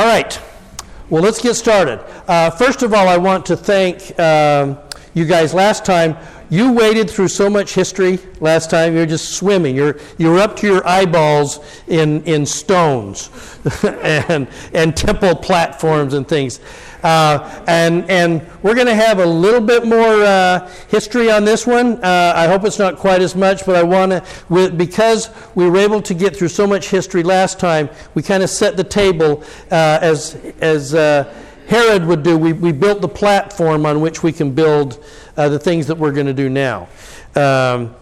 [0.00, 0.40] All right.
[1.10, 2.00] Well, let's get started.
[2.26, 4.78] Uh, first of all, I want to thank um,
[5.12, 6.16] you guys last time.
[6.48, 8.96] You waded through so much history last time.
[8.96, 9.76] You're just swimming.
[9.76, 13.28] You're, you're up to your eyeballs in, in stones
[13.82, 16.60] and, and temple platforms and things.
[17.02, 21.66] Uh, and, and we're going to have a little bit more uh, history on this
[21.66, 22.02] one.
[22.04, 25.78] Uh, I hope it's not quite as much, but I want to, because we were
[25.78, 29.42] able to get through so much history last time, we kind of set the table
[29.70, 31.32] uh, as, as uh,
[31.68, 32.36] Herod would do.
[32.36, 35.02] We, we built the platform on which we can build
[35.36, 36.88] uh, the things that we're going to do now.
[37.34, 37.94] Um,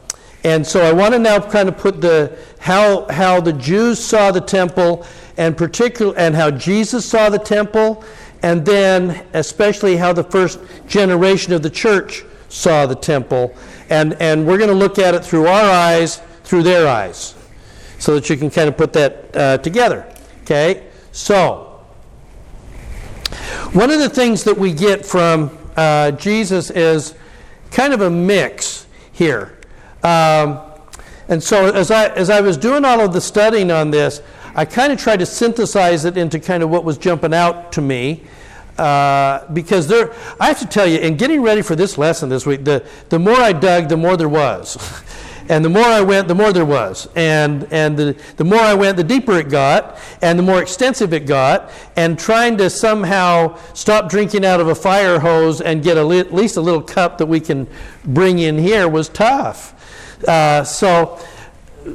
[0.45, 4.31] and so I want to now kind of put the how how the Jews saw
[4.31, 5.05] the temple,
[5.37, 8.05] and particular and how Jesus saw the temple,
[8.43, 13.55] and then especially how the first generation of the church saw the temple,
[13.91, 17.35] and and we're going to look at it through our eyes, through their eyes,
[17.99, 20.07] so that you can kind of put that uh, together.
[20.43, 21.65] Okay, so.
[23.73, 27.15] One of the things that we get from uh, Jesus is
[27.71, 29.59] kind of a mix here.
[30.03, 30.61] Um,
[31.29, 34.23] and so as I, as I was doing all of the studying on this,
[34.55, 37.83] I kind of tried to synthesize it into kind of what was jumping out to
[37.83, 38.25] me.
[38.79, 42.47] Uh, because there, I have to tell you, in getting ready for this lesson this
[42.47, 44.77] week, the, the more I dug, the more there was.
[45.49, 47.09] And the more I went, the more there was.
[47.17, 51.15] And, and the, the more I went, the deeper it got, and the more extensive
[51.15, 51.71] it got.
[51.97, 56.35] And trying to somehow stop drinking out of a fire hose and get li- at
[56.35, 57.67] least a little cup that we can
[58.05, 59.75] bring in here was tough.
[60.27, 61.19] Uh, so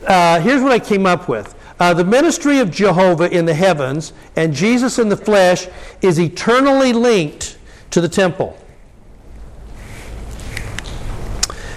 [0.07, 1.53] uh, here's what I came up with.
[1.83, 5.67] Uh, the ministry of Jehovah in the heavens and Jesus in the flesh
[6.01, 7.57] is eternally linked
[7.91, 8.57] to the temple.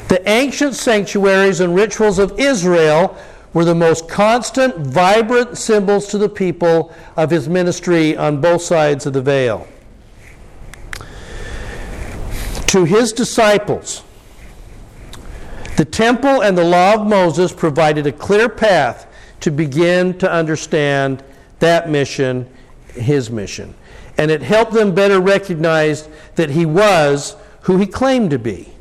[0.06, 3.18] The ancient sanctuaries and rituals of Israel
[3.52, 9.06] were the most constant, vibrant symbols to the people of his ministry on both sides
[9.06, 9.66] of the veil.
[12.68, 14.04] To his disciples,
[15.76, 19.05] the temple and the law of Moses provided a clear path
[19.40, 21.22] to begin to understand
[21.58, 22.48] that mission,
[22.94, 23.74] his mission.
[24.18, 28.72] And it helped them better recognize that he was who he claimed to be.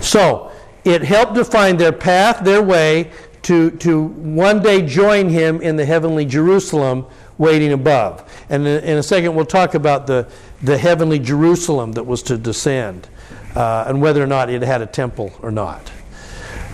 [0.00, 0.52] So
[0.84, 3.10] it helped define their path, their way
[3.42, 7.06] to, to one day join him in the heavenly Jerusalem
[7.38, 8.30] waiting above.
[8.48, 10.28] And in, a second, we'll talk about the,
[10.62, 13.08] the heavenly Jerusalem that was to descend
[13.54, 15.90] uh, and whether or not it had a temple or not.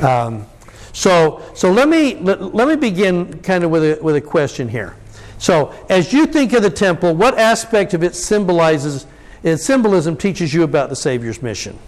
[0.02, 0.46] Um,
[0.92, 4.68] so, so let me let, let me begin kind of with a, with a question
[4.68, 4.96] here.
[5.38, 9.06] So, as you think of the temple, what aspect of it symbolizes,
[9.42, 11.78] its symbolism teaches you about the Savior's mission?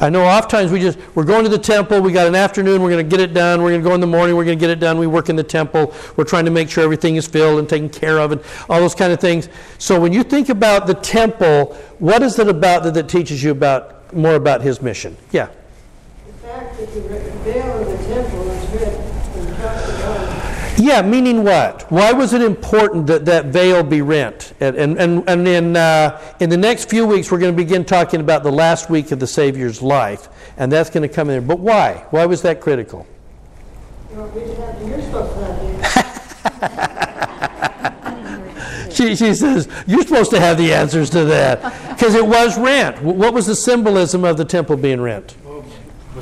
[0.00, 2.90] I know oftentimes we just, we're going to the temple, we got an afternoon, we're
[2.90, 4.60] going to get it done, we're going to go in the morning, we're going to
[4.60, 7.26] get it done, we work in the temple, we're trying to make sure everything is
[7.26, 9.48] filled and taken care of and all those kind of things.
[9.78, 13.50] So when you think about the temple, what is it about that, that teaches you
[13.50, 15.16] about more about his mission?
[15.32, 15.48] Yeah.
[16.48, 17.00] The fact that the
[17.44, 18.94] veil of the temple is red
[20.78, 21.82] yeah, meaning what?
[21.92, 24.54] Why was it important that that veil be rent?
[24.58, 27.84] And, and, and, and in, uh, in the next few weeks, we're going to begin
[27.84, 31.34] talking about the last week of the Savior's life, and that's going to come in
[31.34, 31.42] there.
[31.42, 32.06] But why?
[32.10, 33.06] Why was that critical?
[38.90, 41.90] she, she says, You're supposed to have the answers to that.
[41.90, 43.02] Because it was rent.
[43.02, 45.36] What was the symbolism of the temple being rent?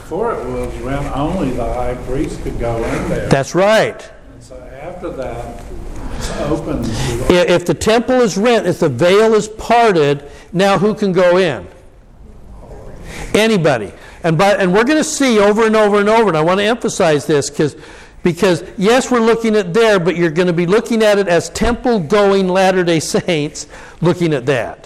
[0.07, 3.29] Before it was rent, only the high priest could go in there.
[3.29, 5.65] That's right And so after that,
[6.13, 6.83] it's open.
[7.29, 11.67] If the temple is rent, if the veil is parted, now who can go in?
[13.35, 13.93] Anybody.
[14.23, 16.61] And, by, and we're going to see over and over and over, and I want
[16.61, 17.75] to emphasize this because
[18.23, 21.51] because yes, we're looking at there, but you're going to be looking at it as
[21.51, 23.67] temple going Latter day Saints
[24.01, 24.86] looking at that.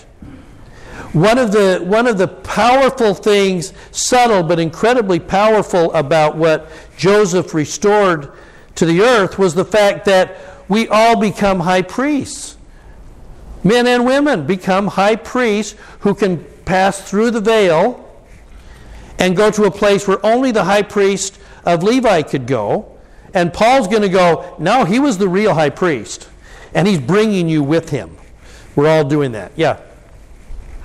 [1.12, 7.52] One of, the, one of the powerful things, subtle but incredibly powerful, about what Joseph
[7.52, 8.32] restored
[8.76, 10.36] to the earth was the fact that
[10.68, 12.56] we all become high priests.
[13.64, 18.06] Men and women become high priests who can pass through the veil
[19.18, 22.96] and go to a place where only the high priest of Levi could go.
[23.34, 26.28] And Paul's going to go, no, he was the real high priest.
[26.72, 28.16] And he's bringing you with him.
[28.76, 29.52] We're all doing that.
[29.56, 29.80] Yeah.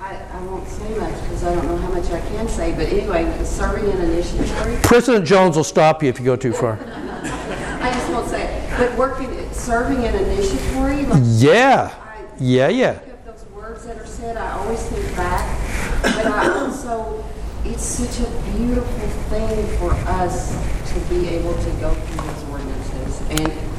[0.00, 2.72] I, I won't say much because I don't know how much I can say.
[2.72, 4.78] But anyway, serving in an initiatory.
[4.82, 6.78] President Jones will stop you if you go too far.
[6.82, 8.78] I just won't say it.
[8.78, 12.98] But working, serving an initiatory, like yeah, I, yeah, yeah.
[13.24, 17.24] Those words that are said, I always think back, but I also,
[17.64, 20.52] it's such a beautiful thing for us
[20.92, 23.40] to be able to go through those ordinances.
[23.40, 23.76] And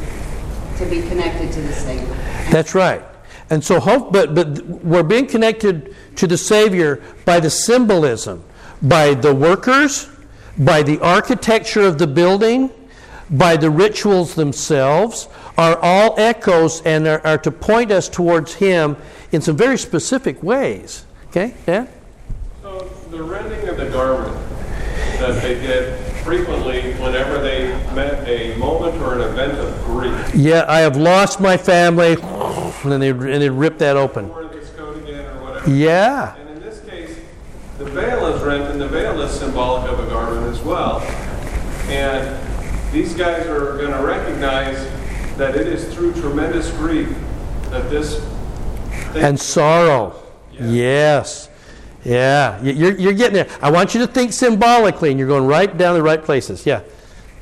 [0.78, 2.06] to be connected to the Savior.
[2.52, 3.02] That's right.
[3.50, 8.44] And so hope but but we're being connected to the Savior by the symbolism,
[8.82, 10.10] by the workers,
[10.58, 12.72] by the architecture of the building,
[13.30, 15.28] by the rituals themselves,
[15.58, 18.98] are all echoes and are, are to point us towards Him
[19.32, 21.06] in some very specific ways.
[21.28, 21.54] Okay?
[21.68, 21.88] Yeah?
[22.62, 24.34] So the rending of the garment
[25.20, 30.66] that they did frequently whenever they met a moment or an event of grief, Yeah,
[30.68, 32.18] I have lost my family.
[32.84, 34.30] And then they, and they rip that open.
[34.30, 35.70] wore this coat again or whatever.
[35.72, 36.36] Yeah.
[36.36, 37.18] And in this case,
[37.78, 41.00] the veil is rent, and the veil is symbolic of a garment as well.
[41.90, 44.78] And these guys are going to recognize
[45.38, 47.10] that it is through tremendous grief
[47.70, 48.20] that this
[49.14, 50.16] thing And sorrow.
[50.52, 51.50] Yes.
[52.04, 52.62] Yeah.
[52.62, 53.48] You- You're, you're getting there.
[53.62, 56.66] I want you to think symbolically, and you're going right down the right places.
[56.66, 56.82] Yeah.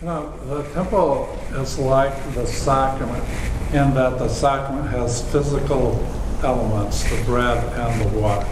[0.02, 3.24] You know, the temple is like the sacrament
[3.74, 6.06] in that the sacrament has physical
[6.44, 8.46] elements, the bread and the water.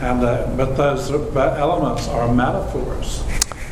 [0.00, 3.22] And, uh, but those elements are metaphors,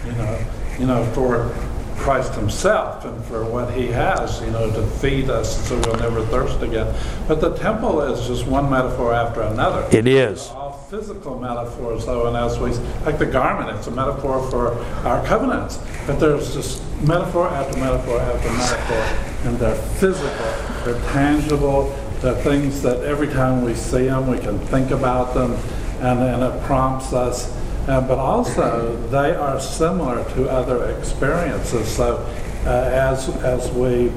[0.07, 0.47] you know,
[0.79, 1.53] you know, for
[1.97, 6.25] Christ himself and for what he has, you know, to feed us so we'll never
[6.27, 6.95] thirst again.
[7.27, 9.89] But the temple is just one metaphor after another.
[9.91, 10.51] It is.
[10.89, 12.71] Physical metaphors, though, and as we,
[13.05, 14.73] like the garment, it's a metaphor for
[15.07, 15.79] our covenants.
[16.07, 20.47] But there's just metaphor after metaphor after metaphor, and they're physical,
[20.87, 21.91] they're tangible,
[22.23, 25.53] they're things that every time we see them, we can think about them,
[26.01, 27.55] and, and it prompts us.
[27.87, 31.87] Uh, but also, they are similar to other experiences.
[31.87, 32.17] So,
[32.65, 34.11] uh, as as we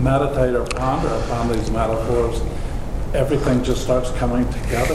[0.00, 2.40] meditate or ponder upon these metaphors,
[3.14, 4.94] everything just starts coming together.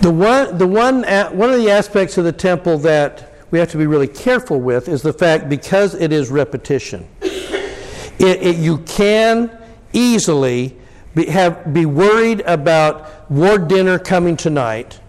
[0.00, 1.02] The one, the one,
[1.36, 4.88] one of the aspects of the temple that we have to be really careful with
[4.88, 7.06] is the fact because it is repetition.
[7.20, 9.50] It, it, you can
[9.92, 10.76] easily
[11.14, 15.00] be, have, be worried about ward dinner coming tonight,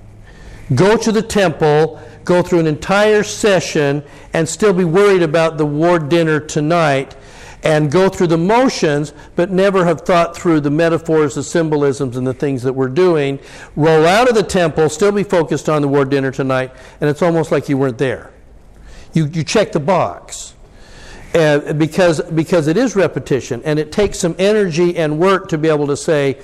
[0.76, 4.04] go to the temple, go through an entire session,
[4.34, 7.16] and still be worried about the ward dinner tonight,
[7.64, 12.28] and go through the motions, but never have thought through the metaphors, the symbolisms, and
[12.28, 13.40] the things that we're doing.
[13.76, 17.22] Roll out of the temple, still be focused on the ward dinner tonight, and it's
[17.22, 18.32] almost like you weren't there.
[19.14, 20.56] You, you check the box.
[21.34, 25.68] Uh, because, because it is repetition, and it takes some energy and work to be
[25.68, 26.40] able to say,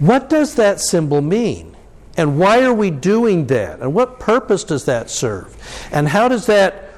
[0.00, 1.76] what does that symbol mean?
[2.16, 3.80] And why are we doing that?
[3.80, 5.54] And what purpose does that serve?
[5.92, 6.90] And how does that,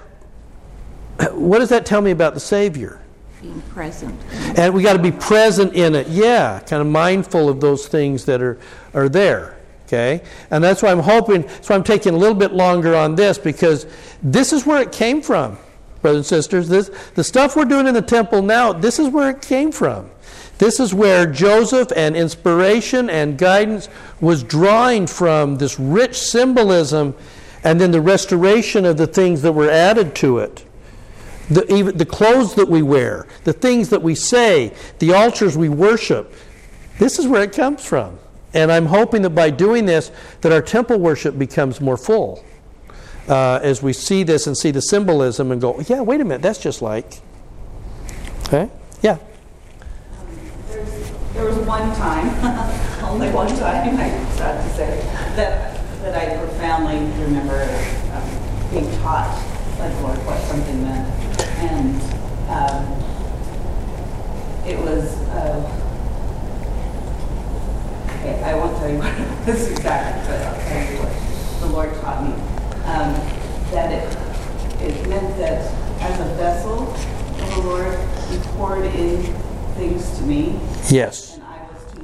[1.32, 3.02] what does that tell me about the Savior?
[3.40, 4.18] Being present.
[4.58, 6.08] And we got to be present in it.
[6.08, 8.58] Yeah, kind of mindful of those things that are,
[8.94, 9.56] are there.
[9.86, 10.22] Okay?
[10.50, 13.38] And that's why I'm hoping, that's why I'm taking a little bit longer on this
[13.38, 13.86] because
[14.22, 15.56] this is where it came from,
[16.02, 16.68] brothers and sisters.
[16.68, 20.10] This, the stuff we're doing in the temple now, this is where it came from.
[20.58, 23.88] This is where Joseph and inspiration and guidance
[24.20, 27.14] was drawing from this rich symbolism
[27.64, 30.67] and then the restoration of the things that were added to it
[31.48, 35.68] the, even the clothes that we wear, the things that we say, the altars we
[35.68, 36.32] worship.
[36.98, 38.18] This is where it comes from.
[38.54, 40.10] And I'm hoping that by doing this,
[40.40, 42.44] that our temple worship becomes more full.
[43.28, 46.40] Uh, as we see this and see the symbolism and go, yeah, wait a minute,
[46.40, 47.20] that's just like.
[48.46, 48.70] Okay?
[49.02, 49.18] Yeah.
[50.68, 55.00] There's, there was one time, only one time, I'm sad to say,
[55.36, 57.62] that, that I profoundly remember
[58.14, 59.44] um, being taught
[59.78, 61.17] by the Lord what something meant.
[62.48, 62.84] Um,
[64.66, 65.60] it was, uh,
[68.20, 71.66] okay, I won't tell you what it was exactly, but I'll tell you what the
[71.66, 72.32] Lord taught me.
[72.84, 73.14] Um,
[73.72, 75.60] that it, it meant that
[76.00, 77.98] as a vessel of the Lord,
[78.30, 79.22] He poured in
[79.74, 80.58] things to me,
[80.90, 81.34] Yes.
[81.34, 82.00] and I was to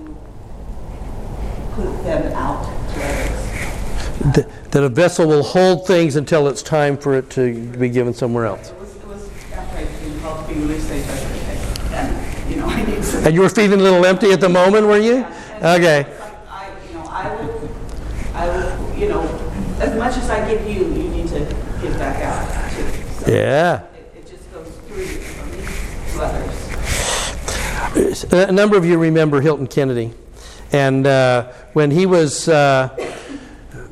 [1.74, 4.34] put them out to others.
[4.34, 8.12] Th- that a vessel will hold things until it's time for it to be given
[8.14, 8.72] somewhere else.
[10.24, 11.58] It was, it was after I'd been called to be released, I said, okay,
[11.96, 12.08] and,
[12.50, 13.24] you know, I need some.
[13.26, 15.16] And you were feeling a little empty at the moment, were you?
[15.16, 16.04] And Okay.
[16.04, 16.12] like,
[16.48, 17.68] I, you know, I will,
[18.34, 19.22] I will, you know,
[19.80, 21.40] as much as I give you, you need to
[21.82, 22.86] give back out too.
[23.24, 23.82] So Yeah.
[23.82, 23.88] It,
[24.18, 25.58] it just goes through from me
[26.12, 26.60] to others.
[28.32, 30.12] A number of you remember Hilton Kennedy.
[30.72, 32.88] And uh, when he was uh,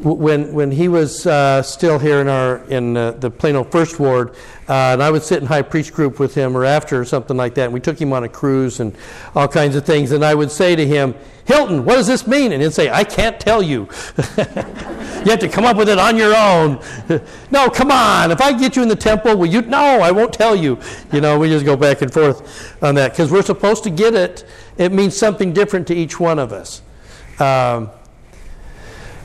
[0.02, 4.30] when, when he was uh, still here in, our, in uh, the Plano First Ward,
[4.68, 7.36] uh, and I would sit in high priest group with him or after or something
[7.36, 8.96] like that, and we took him on a cruise and
[9.34, 12.52] all kinds of things, and I would say to him, Hilton, what does this mean?
[12.52, 13.88] And he'd say, I can't tell you.
[14.36, 16.80] you have to come up with it on your own.
[17.50, 18.30] no, come on.
[18.30, 19.62] If I get you in the temple, will you?
[19.62, 20.78] No, I won't tell you.
[21.12, 24.14] You know, we just go back and forth on that because we're supposed to get
[24.14, 24.44] it.
[24.78, 26.80] It means something different to each one of us.
[27.40, 27.90] Um,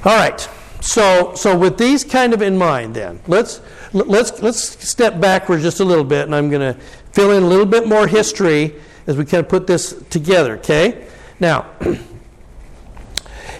[0.03, 0.49] all right.
[0.79, 3.61] So, so with these kind of in mind, then let's
[3.93, 6.79] let's let's step backwards just a little bit, and I'm going to
[7.11, 8.75] fill in a little bit more history
[9.07, 10.57] as we kind of put this together.
[10.57, 11.07] Okay.
[11.39, 11.69] Now,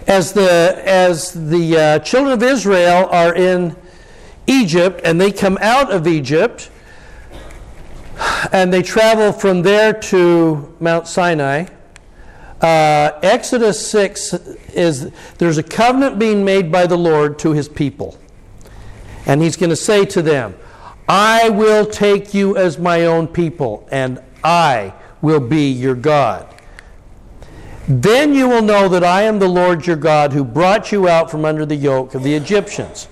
[0.06, 3.76] as the as the uh, children of Israel are in
[4.48, 6.70] Egypt and they come out of Egypt
[8.52, 11.66] and they travel from there to Mount Sinai.
[12.60, 14.34] Uh, Exodus 6
[14.74, 18.18] is there's a covenant being made by the Lord to his people.
[19.26, 20.56] And he's going to say to them,
[21.08, 26.46] I will take you as my own people, and I will be your God.
[27.86, 31.30] Then you will know that I am the Lord your God who brought you out
[31.30, 33.08] from under the yoke of the Egyptians.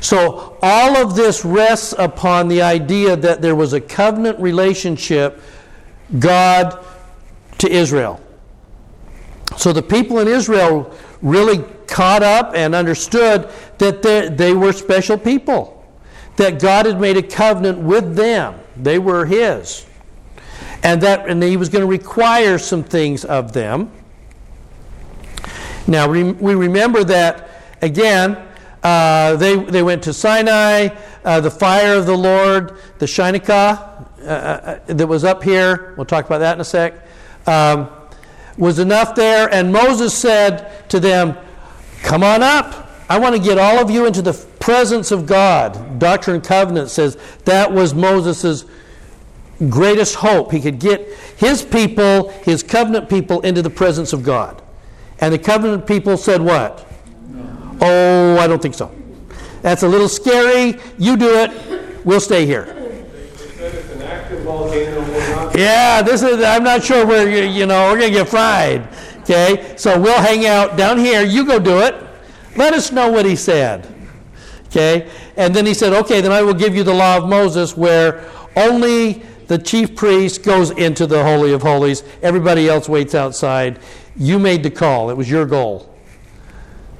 [0.00, 5.40] So, all of this rests upon the idea that there was a covenant relationship,
[6.18, 6.82] God
[7.58, 8.20] to Israel.
[9.56, 14.02] So, the people in Israel really caught up and understood that
[14.36, 15.84] they were special people,
[16.36, 19.86] that God had made a covenant with them, they were His.
[20.82, 23.90] And that and he was going to require some things of them.
[25.88, 27.48] Now, we remember that,
[27.80, 28.36] again,
[28.82, 30.88] uh, they, they went to Sinai,
[31.24, 36.06] uh, the fire of the Lord, the Shekinah uh, uh, that was up here, we'll
[36.06, 36.94] talk about that in a sec,
[37.48, 37.88] um,
[38.56, 39.52] was enough there.
[39.52, 41.36] And Moses said to them,
[42.02, 42.88] Come on up.
[43.08, 45.98] I want to get all of you into the presence of God.
[45.98, 48.64] Doctrine and Covenant says that was Moses'
[49.68, 50.50] greatest hope.
[50.50, 54.60] He could get his people, his covenant people, into the presence of God.
[55.20, 56.84] And the covenant people said what?
[57.28, 57.78] No.
[57.80, 58.92] Oh, I don't think so.
[59.62, 60.80] That's a little scary.
[60.98, 62.04] You do it.
[62.04, 62.75] We'll stay here.
[65.56, 66.44] Yeah, this is.
[66.44, 68.86] I'm not sure where you, you know we're gonna get fried.
[69.20, 71.22] Okay, so we'll hang out down here.
[71.22, 71.94] You go do it.
[72.56, 73.92] Let us know what he said.
[74.66, 77.74] Okay, and then he said, okay, then I will give you the law of Moses,
[77.74, 82.02] where only the chief priest goes into the holy of holies.
[82.22, 83.78] Everybody else waits outside.
[84.16, 85.94] You made the call, it was your goal.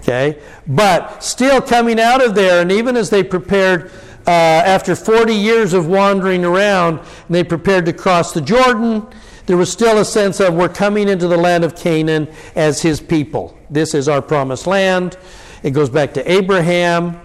[0.01, 0.41] Okay?
[0.67, 3.91] But still coming out of there, and even as they prepared,
[4.27, 9.07] uh, after 40 years of wandering around, they prepared to cross the Jordan,
[9.47, 13.01] there was still a sense of we're coming into the land of Canaan as his
[13.01, 13.57] people.
[13.71, 15.17] This is our promised land.
[15.63, 17.21] It goes back to Abraham,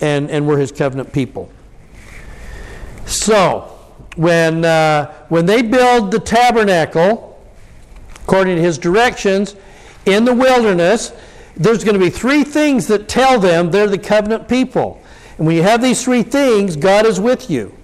[0.00, 1.50] and, and we're his covenant people.
[3.04, 3.78] So,
[4.16, 7.38] when, uh, when they build the tabernacle,
[8.24, 9.54] according to his directions
[10.06, 11.12] in the wilderness,
[11.56, 15.02] there's going to be three things that tell them they're the covenant people.
[15.38, 17.74] And when you have these three things, God is with you.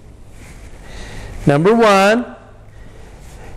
[1.47, 2.35] Number one,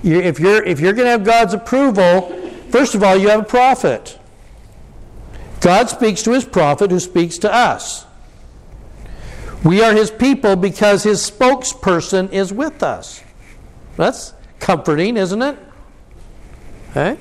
[0.02, 2.30] you, if you're, if you're going to have God's approval,
[2.70, 4.18] first of all, you have a prophet.
[5.60, 8.06] God speaks to his prophet who speaks to us.
[9.64, 13.24] We are his people because his spokesperson is with us.
[13.96, 15.58] That's comforting, isn't it?
[16.90, 17.18] Okay?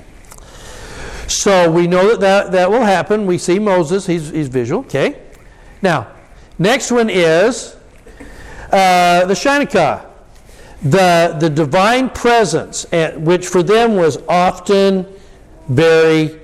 [1.26, 3.26] So we know that, that that will happen.
[3.26, 4.82] We see Moses, he's, he's visual.
[4.82, 5.20] Okay?
[5.82, 6.06] Now,
[6.58, 7.76] next one is
[8.72, 10.06] uh, the Shekinah,
[10.82, 12.86] the, the divine presence,
[13.16, 15.06] which for them was often
[15.68, 16.40] very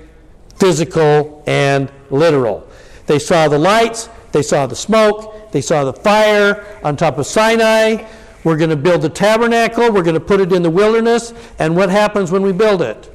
[0.57, 2.67] physical and literal.
[3.07, 7.25] They saw the lights, they saw the smoke, they saw the fire on top of
[7.25, 8.05] Sinai.
[8.43, 11.75] We're going to build the tabernacle, we're going to put it in the wilderness, and
[11.75, 13.14] what happens when we build it?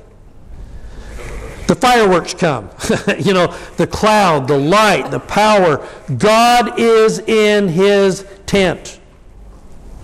[1.70, 2.68] The fireworks come.
[3.20, 3.46] you know,
[3.76, 5.86] the cloud, the light, the power.
[6.18, 8.98] God is in his tent.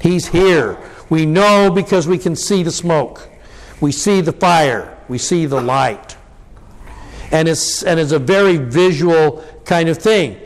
[0.00, 0.78] He's here.
[1.10, 3.28] We know because we can see the smoke.
[3.80, 4.96] We see the fire.
[5.08, 6.16] We see the light.
[7.32, 10.38] And it's, and it's a very visual kind of thing.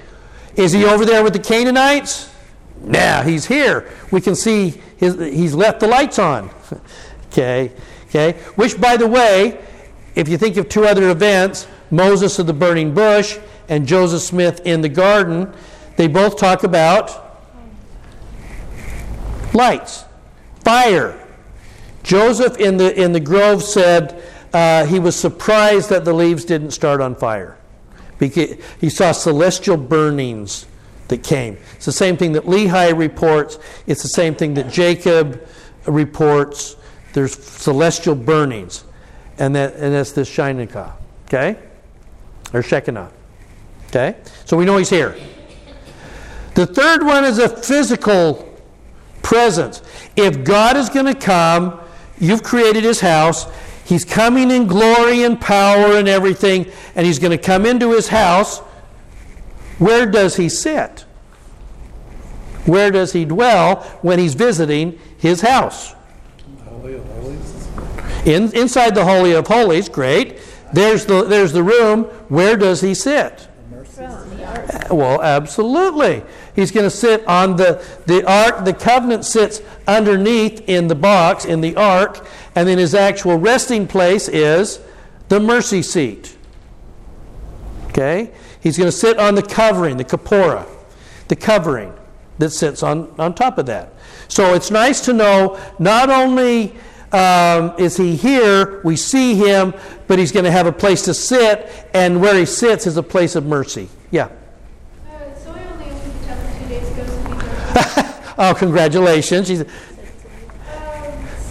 [0.57, 2.33] Is he over there with the Canaanites?
[2.81, 3.93] Nah, he's here.
[4.11, 6.49] We can see his, he's left the lights on.
[7.27, 7.73] okay,
[8.09, 8.41] okay.
[8.55, 9.61] Which, by the way,
[10.15, 13.39] if you think of two other events, Moses of the burning bush
[13.69, 15.53] and Joseph Smith in the garden,
[15.97, 17.39] they both talk about
[19.55, 20.05] lights,
[20.65, 21.17] fire.
[22.03, 26.73] Joseph in the, in the grove said uh, he was surprised that the leaves didn't
[26.73, 27.57] start on fire
[28.19, 30.67] Because he saw celestial burnings
[31.09, 31.59] that came.
[31.77, 33.59] It's the same thing that Lehi reports.
[33.87, 35.47] It's the same thing that Jacob
[35.87, 36.77] reports.
[37.13, 38.85] There's celestial burnings.
[39.41, 40.93] And, that, and that's this Shinikah.
[41.25, 41.57] Okay?
[42.53, 43.11] Or Shekinah.
[43.89, 44.17] Okay?
[44.45, 45.17] So we know he's here.
[46.55, 48.47] The third one is a physical
[49.23, 49.83] presence.
[50.15, 51.81] If God is going to come,
[52.19, 53.47] you've created his house.
[53.85, 58.09] He's coming in glory and power and everything, and he's going to come into his
[58.09, 58.59] house.
[59.79, 61.07] Where does he sit?
[62.67, 65.95] Where does he dwell when he's visiting his house?
[68.25, 70.39] In, inside the Holy of Holies, great.
[70.73, 72.05] There's the, there's the room.
[72.29, 73.49] Where does he sit?
[74.91, 76.23] Well, absolutely.
[76.55, 78.65] He's going to sit on the, the ark.
[78.65, 83.87] The covenant sits underneath in the box, in the ark, and then his actual resting
[83.87, 84.81] place is
[85.29, 86.37] the mercy seat.
[87.89, 88.33] Okay?
[88.61, 90.69] He's going to sit on the covering, the kapora,
[91.29, 91.95] the covering
[92.39, 93.93] that sits on, on top of that.
[94.29, 96.75] So it's nice to know not only
[97.13, 99.75] um, is he here, we see him,
[100.07, 103.03] but he's going to have a place to sit, and where he sits is a
[103.03, 103.89] place of mercy.
[104.11, 104.29] Yeah.
[108.43, 109.49] Oh, congratulations.
[109.49, 109.67] She's-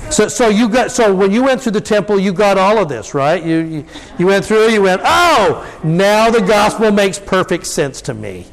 [0.10, 2.90] So, so you got so when you went through the temple, you got all of
[2.90, 3.44] this, right?
[3.44, 3.86] You, you
[4.18, 4.70] you went through.
[4.70, 8.48] You went, oh, now the gospel makes perfect sense to me.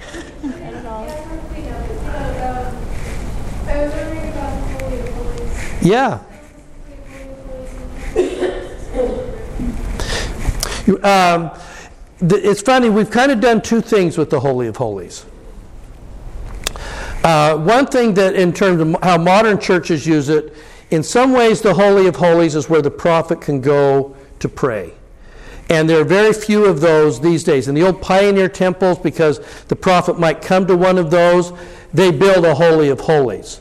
[0.45, 1.89] yeah, probably not.
[2.05, 2.77] But, um,
[3.67, 5.83] I was wondering about the Holy of Holies.
[5.83, 6.19] Yeah.
[8.13, 8.53] Holy of
[8.93, 9.23] Holies.
[9.59, 11.51] You- Um,
[12.21, 12.89] it's funny.
[12.89, 15.27] We've kind of done two things with the Holy of Holies.
[17.25, 20.55] Uh, one thing that, in terms of how modern churches use it,
[20.91, 24.93] in some ways, the Holy of Holies is where the prophet can go to pray.
[25.69, 27.67] And there are very few of those these days.
[27.67, 31.53] In the old pioneer temples, because the prophet might come to one of those,
[31.93, 33.61] they build a Holy of Holies.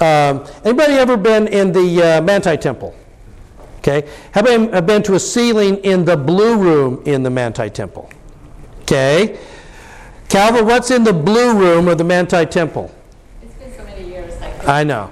[0.00, 2.96] Um, anybody ever been in the uh, Manti Temple?
[3.82, 4.08] Okay.
[4.30, 8.08] Have you been to a sealing in the blue room in the Manti Temple?
[8.82, 9.40] Okay.
[10.28, 12.94] Calvin, what's in the blue room of the Manti Temple?
[13.42, 14.40] It's been so many years.
[14.40, 15.10] Like, I know.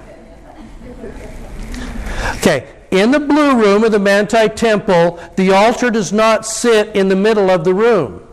[2.37, 7.07] Okay, in the blue room of the Manti Temple, the altar does not sit in
[7.07, 8.25] the middle of the room.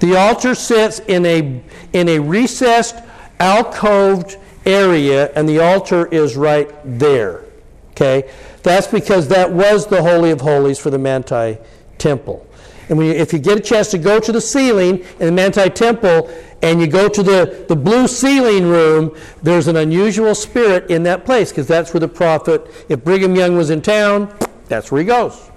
[0.00, 2.96] The altar sits in a, in a recessed,
[3.40, 7.44] alcoved area, and the altar is right there.
[7.90, 8.30] Okay?
[8.62, 11.58] That's because that was the Holy of Holies for the Manti
[11.98, 12.46] Temple.
[12.88, 15.32] And when you, if you get a chance to go to the sealing in the
[15.32, 16.30] Manti Temple
[16.62, 21.24] and you go to the, the blue sealing room, there's an unusual spirit in that
[21.24, 24.34] place because that's where the prophet, if Brigham Young was in town,
[24.68, 25.50] that's where he goes.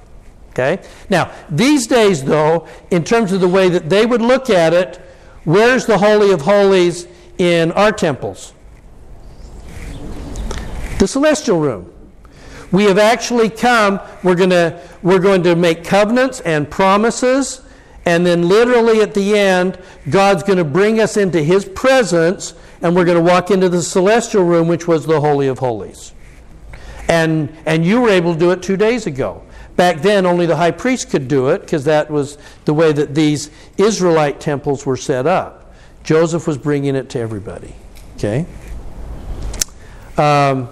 [0.52, 0.82] Okay?
[1.10, 4.98] Now, these days, though, in terms of the way that they would look at it,
[5.44, 8.54] where's the Holy of Holies in our temples?
[11.00, 11.91] The celestial room.
[12.71, 17.62] We have actually come, we're, gonna, we're going to make covenants and promises,
[18.06, 22.95] and then literally at the end, God's going to bring us into His presence, and
[22.95, 26.13] we're going to walk into the celestial room, which was the Holy of Holies.
[27.08, 29.43] And, and you were able to do it two days ago.
[29.75, 33.13] Back then, only the high priest could do it because that was the way that
[33.13, 35.75] these Israelite temples were set up.
[36.04, 37.75] Joseph was bringing it to everybody.
[38.15, 38.45] Okay?
[40.17, 40.69] Um,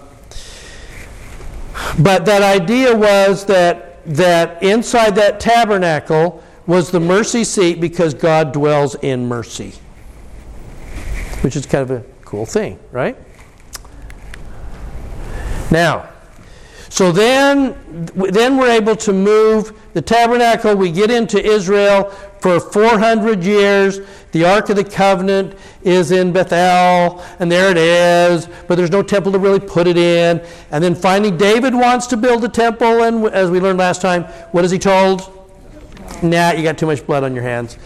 [1.99, 8.51] but that idea was that, that inside that tabernacle was the mercy seat because God
[8.53, 9.73] dwells in mercy,
[11.41, 13.17] which is kind of a cool thing, right?
[15.71, 16.09] Now,
[16.89, 17.75] so then,
[18.13, 20.75] then we're able to move the tabernacle.
[20.75, 24.01] We get into Israel for 400 years.
[24.34, 29.01] The Ark of the Covenant is in Bethel, and there it is, but there's no
[29.01, 30.45] temple to really put it in.
[30.69, 34.25] And then finally, David wants to build a temple, and as we learned last time,
[34.51, 35.21] what is he told?
[36.21, 37.77] Nah, you got too much blood on your hands.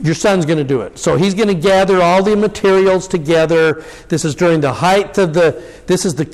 [0.00, 0.96] Your son's going to do it.
[0.96, 3.84] So he's going to gather all the materials together.
[4.08, 6.26] This is during the height of the, this is the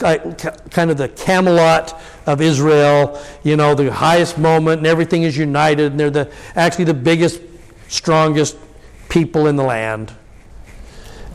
[0.70, 5.92] kind of the Camelot of Israel, you know, the highest moment, and everything is united,
[5.92, 7.40] and they're the, actually the biggest,
[7.90, 8.56] strongest
[9.08, 10.14] people in the land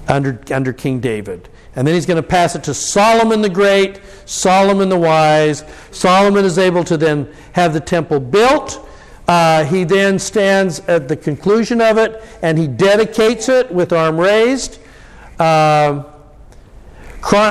[0.07, 1.49] under, under King David.
[1.75, 5.65] And then he's going to pass it to Solomon the Great, Solomon the Wise.
[5.91, 8.87] Solomon is able to then have the temple built.
[9.27, 14.17] Uh, he then stands at the conclusion of it and he dedicates it with arm
[14.17, 14.79] raised.
[15.37, 16.05] Chron-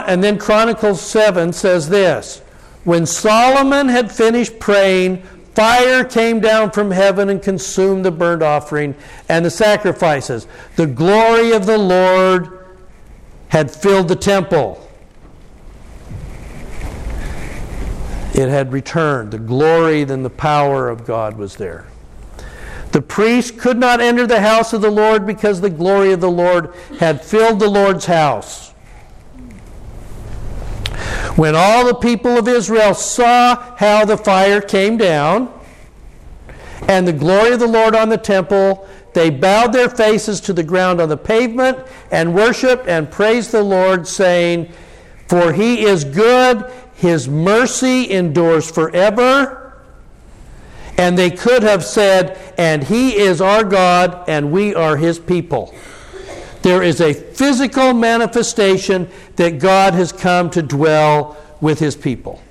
[0.07, 2.39] and then Chronicles 7 says this
[2.85, 5.23] When Solomon had finished praying
[5.55, 8.95] fire came down from heaven and consumed the burnt offering
[9.29, 10.47] and the sacrifices.
[10.77, 12.67] The glory of the Lord
[13.49, 14.81] had filled the temple.
[18.35, 19.31] It had returned.
[19.31, 21.87] The glory and the power of God was there.
[22.91, 26.31] The priest could not enter the house of the Lord because the glory of the
[26.31, 28.74] Lord had filled the Lord's house.
[31.37, 35.53] When all the people of Israel saw how the fire came down
[36.89, 40.63] and the glory of the Lord on the temple, they bowed their faces to the
[40.63, 41.79] ground on the pavement
[42.11, 44.73] and worshiped and praised the Lord, saying,
[45.29, 49.83] For he is good, his mercy endures forever.
[50.99, 55.75] And they could have said, And he is our God, and we are his people.
[56.65, 62.43] There is a physical manifestation that God has come to dwell with his people.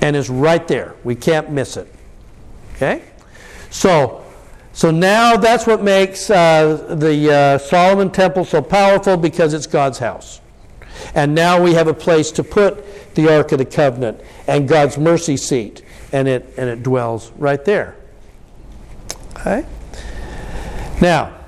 [0.00, 0.94] And is right there.
[1.04, 1.86] We can't miss it.
[2.74, 3.04] Okay?
[3.68, 4.24] So,
[4.72, 9.98] so now that's what makes uh, the uh, Solomon temple so powerful because it's God's
[9.98, 10.40] house.
[11.14, 14.96] And now we have a place to put the Ark of the Covenant and God's
[14.96, 17.96] mercy seat, and it, and it dwells right there.
[19.36, 19.66] Okay?
[21.02, 21.43] Now,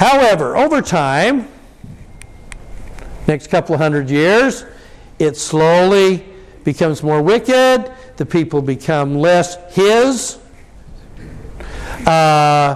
[0.00, 1.46] however, over time,
[3.28, 4.64] next couple of hundred years,
[5.18, 6.24] it slowly
[6.64, 7.92] becomes more wicked.
[8.16, 10.38] The people become less His.
[12.06, 12.74] Uh,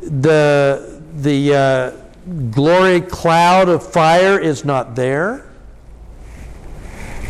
[0.00, 1.90] the the uh,
[2.50, 5.51] glory cloud of fire is not there.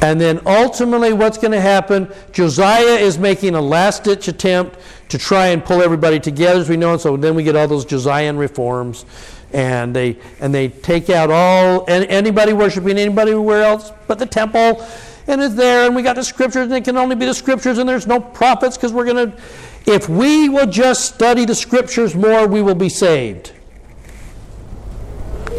[0.02, 2.12] And then ultimately, what's going to happen?
[2.32, 4.76] Josiah is making a last ditch attempt
[5.08, 6.92] to try and pull everybody together, as we know.
[6.92, 9.06] And so then we get all those Josiah reforms,
[9.52, 14.84] and they and they take out all anybody worshiping anybody anywhere else but the temple,
[15.28, 15.86] and it's there.
[15.86, 18.20] And we got the scriptures, and it can only be the scriptures, and there's no
[18.20, 19.40] prophets because we're going to.
[19.86, 23.52] If we will just study the scriptures more, we will be saved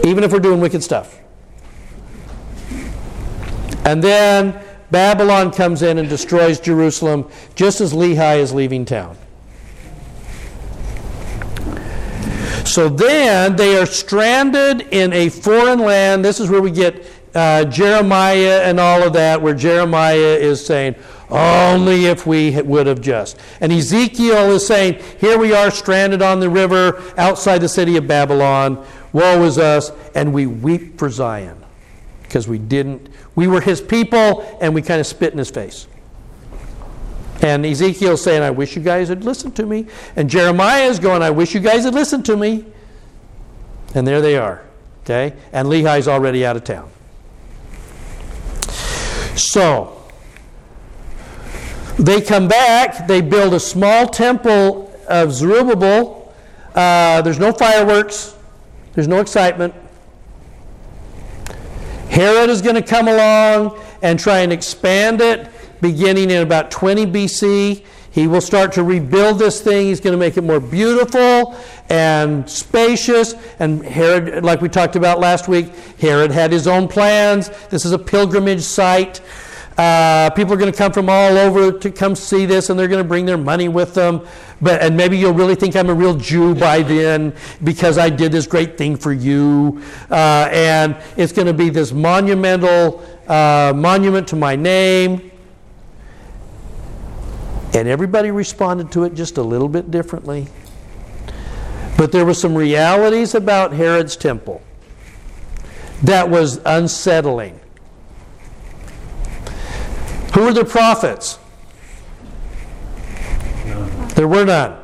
[0.03, 1.22] even if we're doing wicked stuff.
[3.85, 4.59] And then
[4.91, 9.17] Babylon comes in and destroys Jerusalem just as Lehi is leaving town.
[12.63, 16.23] So then they are stranded in a foreign land.
[16.23, 20.95] This is where we get uh, Jeremiah and all of that, where Jeremiah is saying,
[21.29, 23.39] only if we would have just.
[23.59, 28.07] And Ezekiel is saying, Here we are stranded on the river outside the city of
[28.07, 28.85] Babylon.
[29.11, 29.91] Woe is us.
[30.13, 31.62] And we weep for Zion
[32.23, 35.87] because we didn't, we were his people and we kind of spit in his face.
[37.41, 39.87] And Ezekiel's saying, I wish you guys had listened to me.
[40.15, 42.65] And Jeremiah is going, I wish you guys had listened to me.
[43.93, 44.63] And there they are.
[45.03, 45.35] Okay?
[45.51, 46.89] And Lehi's already out of town.
[49.35, 50.03] So,
[51.99, 56.33] they come back, they build a small temple of Zerubbabel.
[56.73, 58.35] Uh, there's no fireworks,
[58.93, 59.75] there's no excitement.
[62.13, 65.49] Herod is going to come along and try and expand it
[65.81, 67.83] beginning in about 20 BC.
[68.11, 69.87] He will start to rebuild this thing.
[69.87, 71.57] He's going to make it more beautiful
[71.89, 73.33] and spacious.
[73.57, 77.49] And Herod, like we talked about last week, Herod had his own plans.
[77.69, 79.19] This is a pilgrimage site.
[79.75, 82.87] Uh, people are going to come from all over to come see this, and they're
[82.87, 84.23] going to bring their money with them.
[84.63, 88.31] But and maybe you'll really think I'm a real Jew by then because I did
[88.31, 89.83] this great thing for you.
[90.09, 95.31] Uh, and it's going to be this monumental uh, monument to my name.
[97.73, 100.47] And everybody responded to it just a little bit differently.
[101.97, 104.61] But there were some realities about Herod's temple
[106.03, 107.59] that was unsettling.
[110.33, 111.37] Who were the prophets?
[114.15, 114.79] There were none.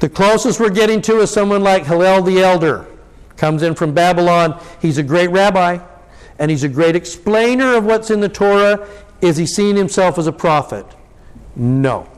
[0.00, 2.86] The closest we're getting to is someone like Hillel the Elder.
[3.36, 4.60] Comes in from Babylon.
[4.80, 5.78] He's a great rabbi,
[6.38, 8.88] and he's a great explainer of what's in the Torah.
[9.20, 10.86] Is he seeing himself as a prophet?
[11.56, 12.08] No.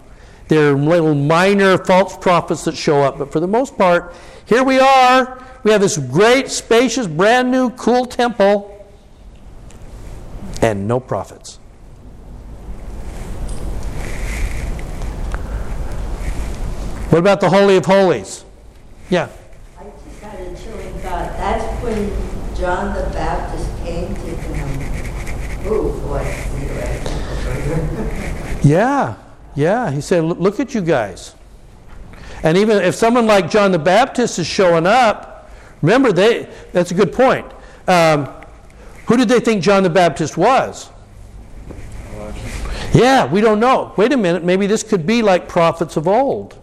[0.48, 4.62] There are little minor false prophets that show up, but for the most part, here
[4.62, 5.42] we are.
[5.62, 8.87] We have this great, spacious, brand new, cool temple,
[10.61, 11.59] and no prophets.
[17.12, 18.42] What about the Holy of Holies?
[19.11, 19.29] Yeah.
[19.79, 21.29] I just got a chilling thought.
[21.37, 22.11] That's when
[22.57, 25.70] John the Baptist came to them.
[25.70, 26.22] Ooh, boy.
[28.62, 29.16] yeah,
[29.55, 29.90] yeah.
[29.90, 31.35] He said, Look at you guys.
[32.42, 35.51] And even if someone like John the Baptist is showing up,
[35.83, 37.44] remember, they, that's a good point.
[37.88, 38.27] Um,
[39.05, 40.88] who did they think John the Baptist was?
[42.94, 43.92] Yeah, we don't know.
[43.98, 46.59] Wait a minute, maybe this could be like prophets of old.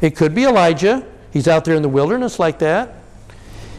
[0.00, 1.06] It could be Elijah.
[1.32, 2.94] He's out there in the wilderness like that.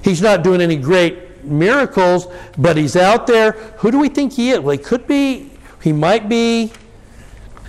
[0.03, 2.27] He's not doing any great miracles,
[2.57, 3.51] but he's out there.
[3.79, 4.59] Who do we think he is?
[4.59, 5.51] Well, he could be,
[5.81, 6.71] he might be.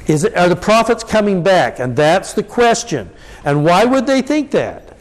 [0.06, 1.78] Is it, are the prophets coming back?
[1.78, 3.10] And that's the question.
[3.44, 4.96] And why would they think that?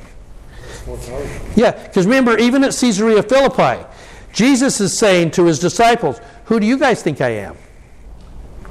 [1.56, 3.86] Yeah, because remember, even at Caesarea Philippi,
[4.32, 7.58] Jesus is saying to his disciples, Who do you guys think I am?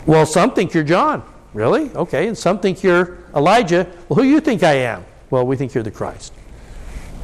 [0.06, 1.22] Well, some think you're John.
[1.56, 1.90] Really?
[1.94, 2.28] Okay.
[2.28, 3.90] And some think you're Elijah.
[4.10, 5.06] Well, who do you think I am?
[5.30, 6.34] Well, we think you're the Christ.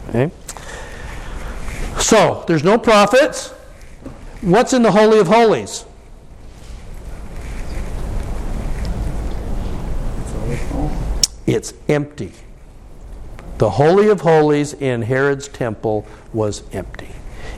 [0.09, 0.31] Okay?
[1.99, 3.51] So, there's no prophets.
[4.40, 5.85] What's in the Holy of Holies?
[11.47, 12.33] It's empty.
[13.59, 17.11] The Holy of Holies in Herod's temple was empty.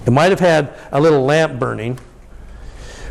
[0.06, 2.00] It might have had a little lamp burning.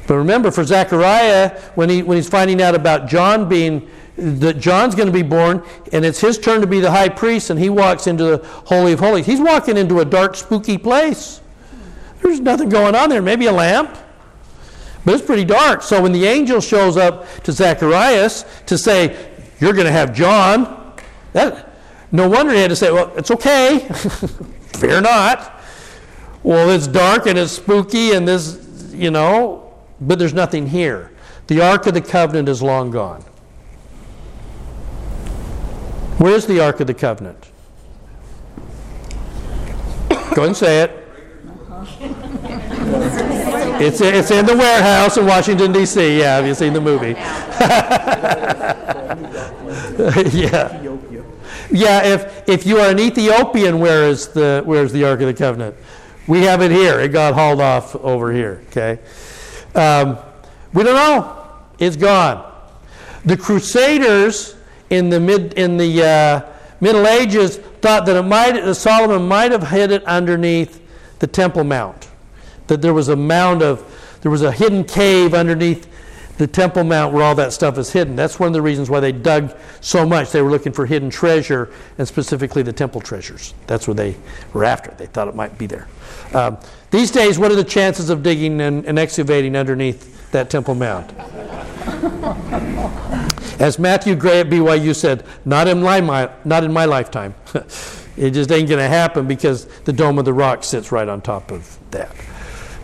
[0.08, 4.96] But remember, for Zechariah, when, he, when he's finding out about John being, that John's
[4.96, 7.70] going to be born, and it's his turn to be the high priest, and he
[7.70, 9.26] walks into the Holy of Holies.
[9.26, 11.42] He's walking into a dark, spooky place.
[12.22, 13.98] There's nothing going on there, maybe a lamp.
[15.06, 15.82] But it's pretty dark.
[15.82, 20.94] So when the angel shows up to Zacharias to say, You're going to have John,
[21.34, 21.74] that,
[22.12, 23.80] no wonder he had to say, Well, it's okay.
[24.78, 25.62] Fear not.
[26.42, 28.60] Well, it's dark and it's spooky and this,
[28.94, 29.62] you know,
[30.08, 31.12] but there's nothing here.
[31.48, 33.22] The Ark of the Covenant is long gone.
[36.18, 37.50] Where's the Ark of the Covenant?
[40.10, 41.08] Go ahead and say it.
[41.70, 42.10] Uh-huh.
[43.80, 46.20] It's, it's in the warehouse in Washington, D.C.
[46.20, 47.10] Yeah, have you seen the movie?
[50.38, 50.80] yeah.
[51.72, 55.28] Yeah, if, if you are an Ethiopian, where is, the, where is the Ark of
[55.28, 55.76] the Covenant?
[56.28, 57.00] We have it here.
[57.00, 59.00] It got hauled off over here, okay?
[59.76, 60.18] Um,
[60.74, 61.48] we don't know.
[61.80, 62.52] It's gone.
[63.26, 64.56] The Crusaders
[64.90, 66.42] in the, mid, in the uh,
[66.82, 70.82] Middle Ages thought that, it might, that Solomon might have hid it underneath
[71.20, 72.10] the Temple Mount
[72.68, 75.90] that there was a mound of, there was a hidden cave underneath
[76.38, 78.16] the Temple Mount where all that stuff is hidden.
[78.16, 80.32] That's one of the reasons why they dug so much.
[80.32, 83.54] They were looking for hidden treasure, and specifically the temple treasures.
[83.68, 84.16] That's what they
[84.54, 84.92] were after.
[84.92, 85.88] They thought it might be there.
[86.34, 86.58] Um,
[86.93, 91.12] these days, what are the chances of digging and, and excavating underneath that Temple Mount?
[93.60, 97.34] As Matthew Gray at BYU said, not in my, not in my lifetime.
[98.15, 101.19] it just ain't going to happen because the Dome of the Rock sits right on
[101.19, 102.15] top of that.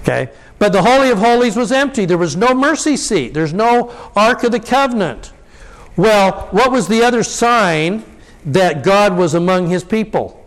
[0.01, 0.31] Okay?
[0.57, 2.05] But the Holy of Holies was empty.
[2.05, 3.35] There was no mercy seat.
[3.35, 5.33] There's no Ark of the Covenant.
[5.95, 8.03] Well, what was the other sign
[8.43, 10.38] that God was among his people?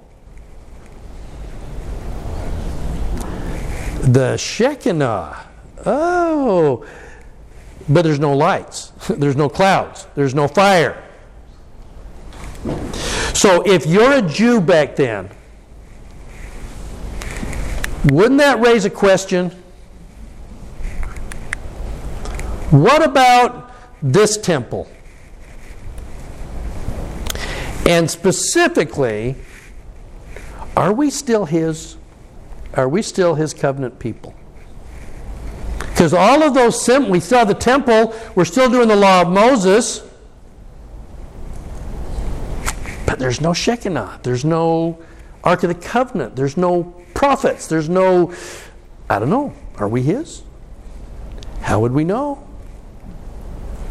[4.03, 5.47] The Shekinah.
[5.87, 6.85] Oh.
[7.89, 8.93] But there's no lights.
[9.09, 10.07] There's no clouds.
[10.15, 11.03] There's no fire.
[13.35, 15.31] So if you're a Jew back then,
[18.05, 19.51] wouldn't that raise a question?
[22.71, 24.89] What about this temple?
[27.87, 29.37] And specifically,
[30.77, 31.97] are we still His?
[32.75, 34.35] Are we still His covenant people?
[35.79, 39.29] Because all of those, sim- we saw the temple, we're still doing the law of
[39.29, 40.03] Moses,
[43.07, 44.99] but there's no Shekinah, there's no
[45.45, 47.67] Ark of the Covenant, there's no prophets.
[47.67, 48.33] There's no,
[49.09, 50.43] I don't know, are we his?
[51.61, 52.43] How would we know?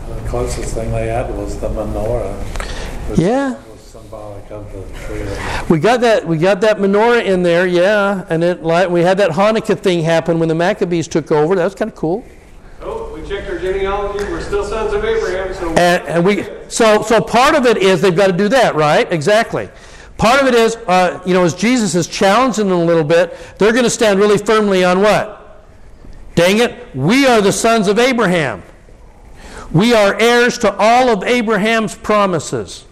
[0.07, 3.17] The closest thing they had was the menorah.
[3.17, 3.61] Yeah.
[4.11, 5.65] Was symbolic of the tree.
[5.69, 6.27] We got that.
[6.27, 10.03] We got that menorah in there, yeah, and it like we had that Hanukkah thing
[10.03, 11.55] happen when the Maccabees took over.
[11.55, 12.25] That was kind of cool.
[12.81, 15.69] Oh, we checked our genealogy, we're still sons of Abraham, so.
[15.69, 19.11] And, and we so so part of it is they've got to do that, right?
[19.11, 19.69] Exactly.
[20.17, 23.35] Part of it is, uh, you know, as Jesus is challenging them a little bit,
[23.57, 25.65] they're going to stand really firmly on what?
[26.35, 28.61] Dang it, we are the sons of Abraham.
[29.71, 32.85] We are heirs to all of Abraham's promises.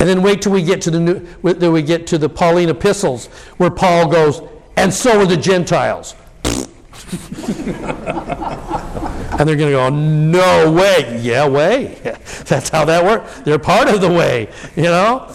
[0.00, 2.70] And then wait till we get to the new, till we get to the Pauline
[2.70, 3.26] epistles,
[3.58, 4.42] where Paul goes,
[4.76, 6.16] and so are the Gentiles.
[9.40, 11.18] And they're going to go, no way.
[11.22, 11.98] Yeah, way.
[12.44, 13.40] That's how that works.
[13.40, 15.34] They're part of the way, you know?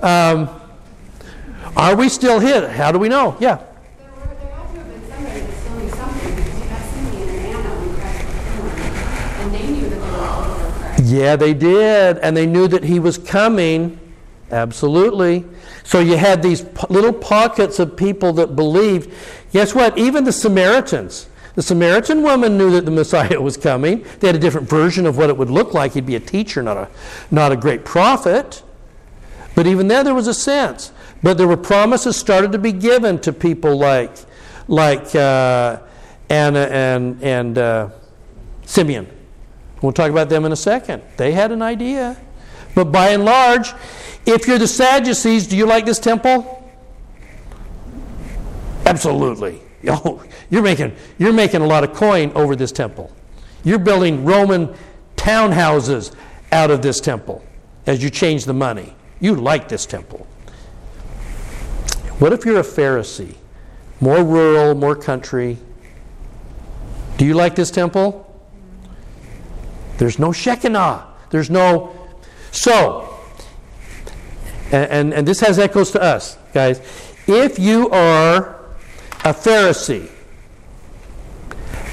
[0.00, 0.48] Um,
[1.76, 2.70] are we still hid?
[2.70, 3.36] How do we know?
[3.40, 3.56] Yeah.
[3.56, 3.66] There
[4.12, 7.28] were, there had to have been somebody that told me something, because you got Simeon
[7.28, 8.24] and Anna on Christ
[9.40, 11.03] and they knew that they were all of Christ.
[11.14, 12.18] Yeah, they did.
[12.18, 14.00] And they knew that he was coming.
[14.50, 15.44] Absolutely.
[15.84, 19.12] So you had these little pockets of people that believed.
[19.52, 19.96] Guess what?
[19.96, 21.28] Even the Samaritans.
[21.54, 24.04] The Samaritan woman knew that the Messiah was coming.
[24.18, 25.92] They had a different version of what it would look like.
[25.92, 26.88] He'd be a teacher, not a,
[27.30, 28.64] not a great prophet.
[29.54, 30.90] But even there, there was a sense.
[31.22, 34.16] But there were promises started to be given to people like,
[34.66, 35.78] like uh,
[36.28, 37.90] Anna and, and uh,
[38.66, 39.13] Simeon.
[39.84, 41.02] We'll talk about them in a second.
[41.18, 42.16] They had an idea.
[42.74, 43.74] But by and large,
[44.24, 46.72] if you're the Sadducees, do you like this temple?
[48.86, 49.60] Absolutely.
[49.86, 53.12] Oh, you're making, you're making a lot of coin over this temple.
[53.64, 54.74] You're building Roman
[55.14, 56.14] townhouses
[56.52, 57.44] out of this temple
[57.86, 58.94] as you change the money.
[59.20, 60.26] You like this temple.
[62.18, 63.34] What if you're a Pharisee?
[64.00, 65.58] More rural, more country.
[67.18, 68.33] Do you like this temple?
[69.98, 71.06] There's no Shekinah.
[71.30, 71.94] There's no.
[72.50, 73.18] So,
[74.72, 76.80] and, and, and this has echoes to us, guys.
[77.26, 78.60] If you are
[79.24, 80.10] a Pharisee,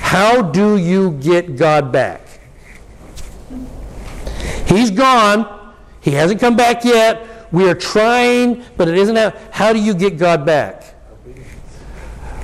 [0.02, 2.22] how do you get God back?
[4.68, 5.74] He's gone.
[6.02, 7.48] He hasn't come back yet.
[7.52, 9.16] We are trying, but it isn't.
[9.16, 10.84] How, how do you get God back?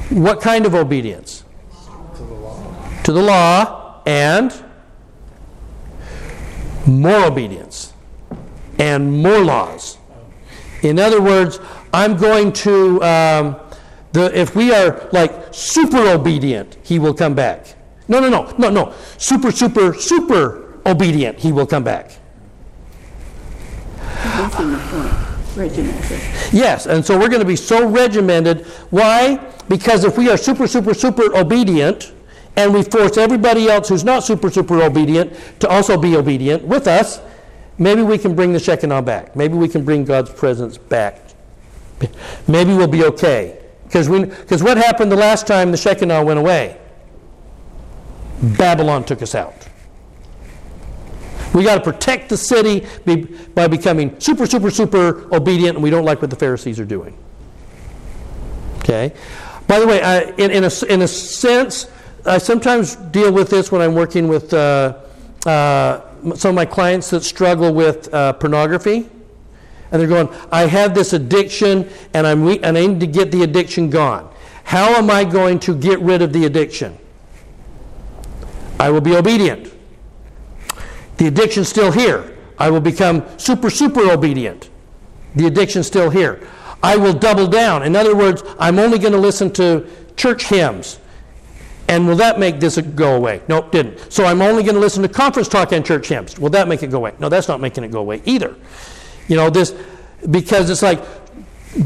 [0.09, 1.43] What kind of obedience?
[2.15, 3.01] To the law.
[3.03, 4.63] To the law and
[6.87, 7.93] more obedience
[8.79, 9.97] and more laws.
[10.83, 11.59] In other words,
[11.93, 13.55] I'm going to, um,
[14.13, 17.75] the, if we are like super obedient, he will come back.
[18.07, 18.93] No, no, no, no, no.
[19.17, 22.11] Super, super, super obedient, he will come back.
[26.53, 28.65] Yes, and so we're going to be so regimented.
[28.91, 29.37] Why?
[29.67, 32.13] Because if we are super, super, super obedient,
[32.57, 36.87] and we force everybody else who's not super, super obedient to also be obedient with
[36.87, 37.21] us,
[37.77, 39.35] maybe we can bring the Shekinah back.
[39.35, 41.21] Maybe we can bring God's presence back.
[42.47, 43.63] Maybe we'll be okay.
[43.83, 46.77] Because what happened the last time the Shekinah went away?
[48.41, 49.67] Babylon took us out.
[51.53, 52.85] We got to protect the city
[53.55, 57.17] by becoming super, super, super obedient, and we don't like what the Pharisees are doing.
[58.79, 59.13] Okay?
[59.67, 61.89] By the way, I, in, in, a, in a sense,
[62.27, 64.97] I sometimes deal with this when I'm working with uh,
[65.45, 66.01] uh,
[66.35, 69.09] some of my clients that struggle with uh, pornography.
[69.91, 73.31] And they're going, I have this addiction and, I'm we- and I need to get
[73.31, 74.29] the addiction gone.
[74.65, 76.97] How am I going to get rid of the addiction?
[78.77, 79.73] I will be obedient.
[81.15, 82.37] The addiction's still here.
[82.59, 84.69] I will become super, super obedient.
[85.35, 86.45] The addiction's still here.
[86.83, 87.83] I will double down.
[87.83, 89.87] In other words, I'm only going to listen to
[90.17, 90.99] church hymns.
[91.87, 93.41] And will that make this go away?
[93.47, 94.11] Nope, didn't.
[94.11, 96.37] So I'm only going to listen to conference talk and church hymns.
[96.37, 97.13] Will that make it go away?
[97.19, 98.55] No, that's not making it go away either.
[99.27, 99.73] You know, this,
[100.29, 101.01] because it's like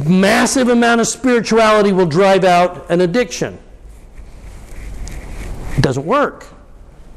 [0.08, 3.60] massive amount of spirituality will drive out an addiction.
[5.78, 6.46] It doesn't work.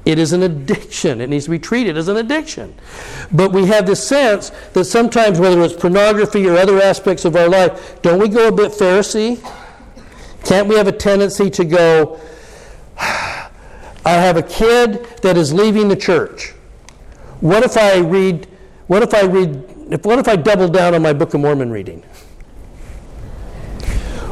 [0.05, 1.23] It is an addiction.
[1.23, 2.75] It needs to be treated as an addiction.
[3.33, 7.49] But we have this sense that sometimes, whether it's pornography or other aspects of our
[7.49, 9.42] life, don't we go a bit Pharisee?
[10.44, 12.20] Can't we have a tendency to go,
[12.99, 16.53] I have a kid that is leaving the church.
[17.41, 18.49] What if I read,
[18.87, 21.71] what if I read, if, what if I double down on my Book of Mormon
[21.71, 22.03] reading?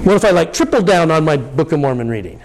[0.04, 2.40] What if I like triple down on my Book of Mormon reading?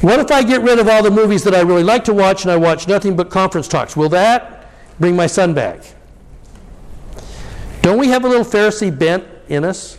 [0.00, 2.42] What if I get rid of all the movies that I really like to watch
[2.42, 3.96] and I watch nothing but conference talks?
[3.96, 5.80] Will that bring my son back?
[7.80, 9.98] Don't we have a little Pharisee bent in us,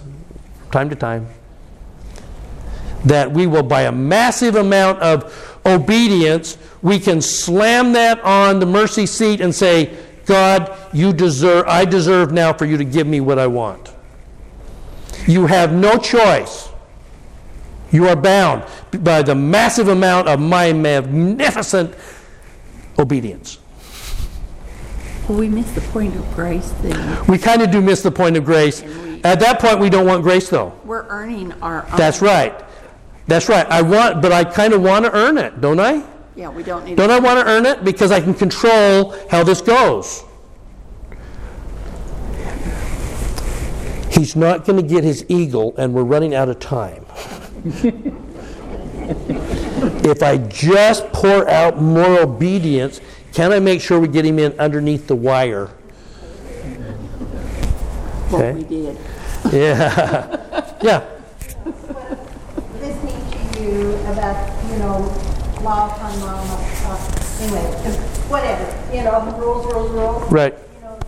[0.72, 1.28] time to time?
[3.06, 8.66] That we will, by a massive amount of obedience, we can slam that on the
[8.66, 13.22] mercy seat and say, God, you deserve, I deserve now for you to give me
[13.22, 13.92] what I want.
[15.28, 16.70] You have no choice.
[17.92, 18.64] You are bound
[19.00, 21.94] by the massive amount of my magnificent
[23.00, 23.60] obedience.
[25.30, 27.26] Well, we miss the point of grace then.
[27.28, 28.82] We kind of do miss the point of grace.
[29.24, 30.74] At that point, we don't want grace, though.
[30.84, 31.98] We're earning our own.
[31.98, 32.65] That's right.
[33.28, 33.66] That's right.
[33.68, 36.04] I want, but I kind of want to earn it, don't I?
[36.36, 36.98] Yeah, we don't need.
[36.98, 40.24] Don't I want to earn it because I can control how this goes?
[44.12, 47.06] He's not going to get his eagle, and we're running out of time.
[50.06, 53.02] if I just pour out more obedience,
[53.34, 55.68] can I make sure we get him in underneath the wire?
[58.30, 58.54] What Okay.
[58.54, 58.98] we did.
[59.52, 60.76] Yeah.
[60.82, 61.15] yeah.
[63.66, 65.00] To about, you know,
[65.64, 66.46] law upon law,
[66.86, 67.64] uh, anyway,
[68.30, 70.32] whatever, you know, rules, rules, rules.
[70.32, 70.54] Right.
[70.54, 71.00] You know,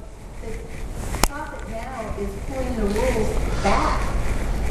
[0.42, 4.02] the prophet now is pulling the rules back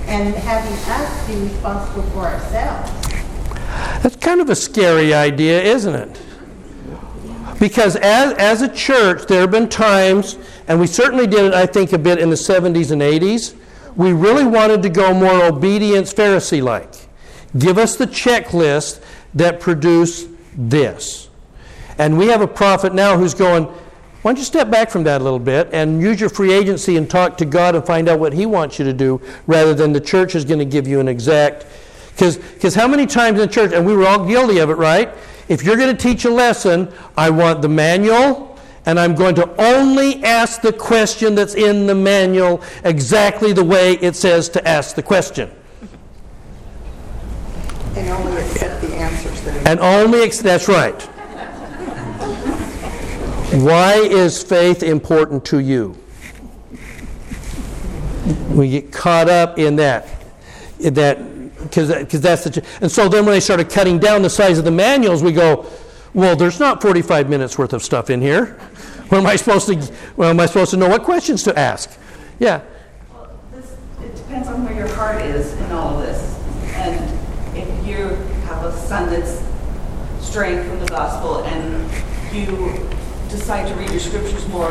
[0.09, 2.91] and having us be responsible for ourselves.
[4.03, 6.21] That's kind of a scary idea, isn't it?
[7.61, 11.67] Because as, as a church, there have been times, and we certainly did it, I
[11.67, 13.55] think, a bit in the 70s and 80s,
[13.95, 17.06] we really wanted to go more obedience Pharisee like.
[17.59, 19.03] Give us the checklist
[19.35, 20.27] that produce
[20.57, 21.29] this.
[21.99, 25.21] And we have a prophet now who's going, why don't you step back from that
[25.21, 28.19] a little bit and use your free agency and talk to God and find out
[28.19, 30.99] what He wants you to do rather than the church is going to give you
[30.99, 31.65] an exact.
[32.11, 35.11] Because how many times in the church, and we were all guilty of it, right?
[35.49, 39.49] If you're going to teach a lesson, I want the manual, and I'm going to
[39.63, 44.97] only ask the question that's in the manual exactly the way it says to ask
[44.97, 45.51] the question.
[47.97, 49.69] And only accept the answers that are.
[49.71, 51.01] And only, ex- that's right.
[53.63, 55.97] Why is faith important to you?
[58.51, 60.09] We get caught up in that,
[60.81, 61.19] in that,
[61.63, 64.71] because that's the, and so then when they started cutting down the size of the
[64.71, 65.65] manuals, we go,
[66.13, 68.59] well, there's not 45 minutes worth of stuff in here.
[69.11, 71.97] When am I supposed to, well, am I supposed to know what questions to ask?
[72.39, 72.63] Yeah,
[73.13, 76.39] Well, this, it depends on where your heart is in all of this.
[76.75, 77.97] And if you
[78.47, 79.43] have a son that's
[80.21, 81.91] straying from the gospel and
[82.35, 82.47] you
[83.29, 84.71] decide to read your scriptures more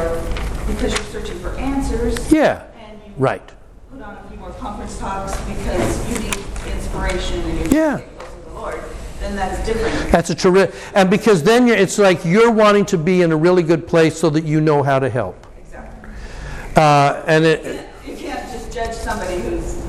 [0.67, 2.31] because you're searching for answers.
[2.31, 3.41] yeah, And you right.
[3.91, 6.35] put on a few more conference talks because you need
[6.73, 7.97] inspiration and you Yeah.
[7.97, 8.79] get closer to the Lord,
[9.19, 10.11] then that's different.
[10.11, 13.37] That's a terrific, and because then you're, it's like you're wanting to be in a
[13.37, 15.45] really good place so that you know how to help.
[15.59, 16.09] Exactly.
[16.75, 19.81] Uh, and it, You can't just judge somebody who's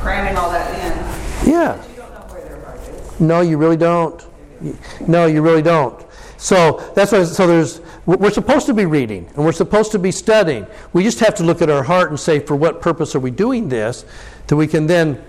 [0.00, 1.50] cramming all that in.
[1.50, 1.76] yeah.
[1.88, 3.11] You don't know where their heart is.
[3.22, 4.20] No, you really don't.
[5.06, 6.04] No, you really don't.
[6.38, 7.22] So that's why.
[7.24, 7.80] So there's.
[8.04, 10.66] We're supposed to be reading and we're supposed to be studying.
[10.92, 13.30] We just have to look at our heart and say, for what purpose are we
[13.30, 14.04] doing this?
[14.48, 15.22] That we can then.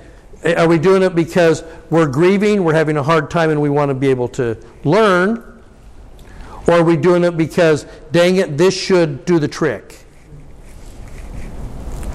[0.43, 3.69] Eh, are we doing it because we're grieving, we're having a hard time, and we
[3.69, 5.63] want to be able to learn?
[6.67, 9.99] Or are we doing it because, dang it, this should do the trick?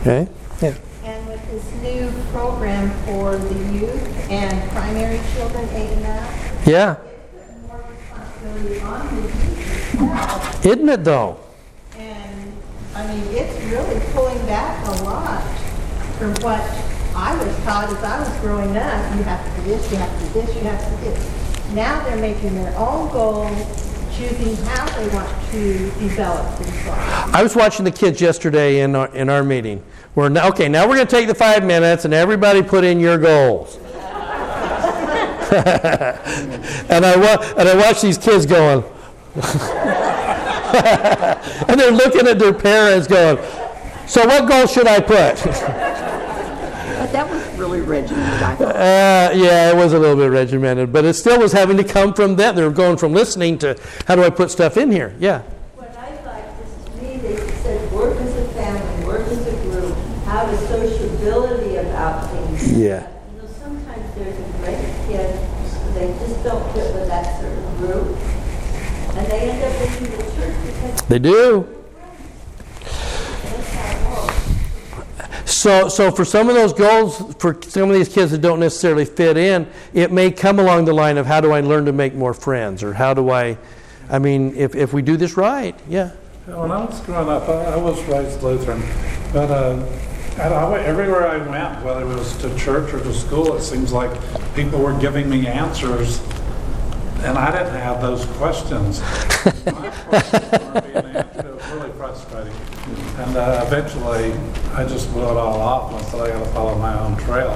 [0.00, 0.28] Okay?
[0.60, 0.74] Yeah.
[1.04, 4.07] And with this new program for the youth
[4.89, 6.30] primary children, eight and up,
[6.64, 6.97] Yeah.
[7.66, 10.72] more responsibility on the youth as well.
[10.72, 11.36] Isn't it though?
[11.99, 12.53] And,
[12.97, 15.43] I mean, it's really pulling back a lot
[16.18, 16.62] from what
[17.14, 19.16] I was taught as I was growing up.
[19.16, 21.74] You have to do this, you have to do this, you have to do this.
[21.74, 27.34] Now they're making their own goals, choosing how they want to develop themselves.
[27.34, 29.82] I was watching the kids yesterday in our, in our meeting.
[30.14, 32.99] We're now, okay, now we're going to take the five minutes and everybody put in
[33.01, 33.78] your goals.
[36.90, 38.84] and I wa- and I watched these kids going,
[41.68, 43.38] and they're looking at their parents going,
[44.07, 45.44] "So what goal should I put?"
[46.99, 48.74] But that was really regimented, I thought.
[48.74, 52.12] Uh, yeah, it was a little bit regimented, but it still was having to come
[52.12, 52.57] from them.
[52.57, 53.76] They were going from listening to
[54.07, 55.14] how do I put stuff in here?
[55.20, 55.42] Yeah.
[55.76, 59.53] What I liked is, to me, they said, work as a family, work as a
[59.62, 59.96] group,
[60.26, 62.72] have a sociability about things.
[62.72, 63.07] Yeah.
[63.32, 65.38] You know, sometimes there's a great kid,
[65.94, 68.16] they just don't fit with that certain group,
[69.16, 71.66] and they end up leaving the church because They do.
[72.82, 75.51] that's how it works.
[75.51, 79.05] So, so for some of those goals, for some of these kids that don't necessarily
[79.05, 82.14] fit in, it may come along the line of how do I learn to make
[82.14, 83.57] more friends, or how do I,
[84.11, 86.11] I mean, if, if we do this right, yeah.
[86.46, 88.80] When I was growing up, I, I was raised Lutheran,
[89.32, 90.07] but uh, and
[90.41, 94.11] I, everywhere I went, whether it was to church or to school, it seems like
[94.55, 96.20] people were giving me answers,
[97.22, 99.01] and I didn't have those questions.
[99.66, 101.47] My questions weren't being answered.
[101.47, 102.55] It was really frustrating.
[103.18, 104.32] And uh, eventually,
[104.74, 107.16] I just blew it all off and I said I got to follow my own
[107.16, 107.51] trail.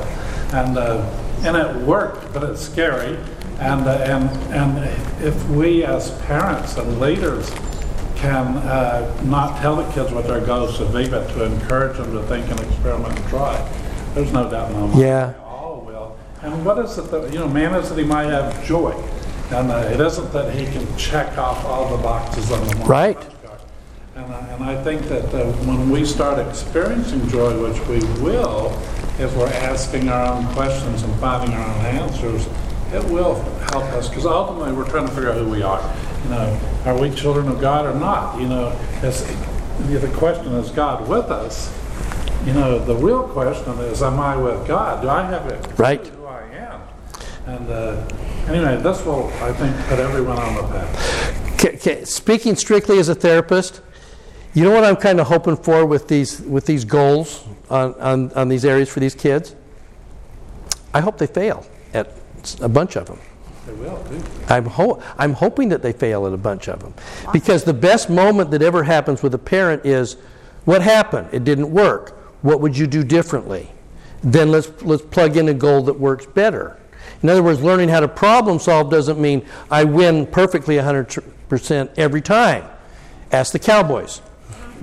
[0.53, 1.09] And uh,
[1.45, 3.17] and it worked, but it's scary.
[3.61, 7.49] And uh, and and if we as parents and leaders
[8.23, 12.13] can uh, not tell the kids what their goals should be, but to encourage them
[12.13, 13.57] to think and experiment and try.
[14.15, 15.01] There's no doubt in my mind.
[15.01, 15.35] Yeah.
[15.45, 16.17] All will.
[16.43, 18.93] And what is it that, you know, man is that he might have joy.
[19.51, 23.19] And uh, it isn't that he can check off all the boxes on the Right.
[24.15, 28.69] and, I- and I think that uh, when we start experiencing joy, which we will,
[29.19, 32.47] if we're asking our own questions and finding our own answers,
[32.93, 33.35] it will
[33.73, 35.81] help us, because ultimately, we're trying to figure out who we are.
[36.25, 38.41] You know, are we children of God or not?
[38.41, 41.73] You know, it's, the question is God with us?
[42.47, 45.03] You know, the real question is, am I with God?
[45.03, 45.79] Do I have it?
[45.79, 46.05] Right.
[46.07, 46.81] Who I am?
[47.47, 48.09] And uh,
[48.49, 51.81] anyway, this will, I think, put everyone on the path.
[51.83, 53.81] Ca- Speaking strictly as a therapist,
[54.55, 58.33] you know what I'm kind of hoping for with these with these goals on, on,
[58.33, 59.55] on these areas for these kids?
[60.93, 61.65] I hope they fail
[61.95, 62.13] at
[62.61, 63.19] a bunch of them.
[63.67, 64.05] They will.
[64.49, 66.95] I'm, ho- I'm hoping that they fail at a bunch of them.
[67.33, 70.17] Because the best moment that ever happens with a parent is
[70.65, 71.29] what happened?
[71.33, 72.11] It didn't work.
[72.43, 73.71] What would you do differently?
[74.23, 76.77] Then let's, let's plug in a goal that works better.
[77.23, 82.21] In other words, learning how to problem solve doesn't mean I win perfectly 100% every
[82.21, 82.65] time.
[83.31, 84.23] Ask the Cowboys.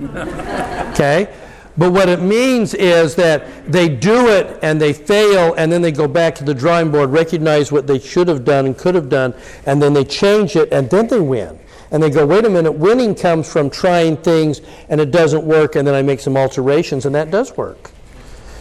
[0.02, 1.34] okay?
[1.78, 5.92] But what it means is that they do it and they fail, and then they
[5.92, 9.08] go back to the drawing board, recognize what they should have done and could have
[9.08, 9.34] done,
[9.66, 11.58] and then they change it, and then they win.
[11.92, 15.74] And they go, wait a minute, winning comes from trying things and it doesn't work,
[15.74, 17.90] and then I make some alterations, and that does work.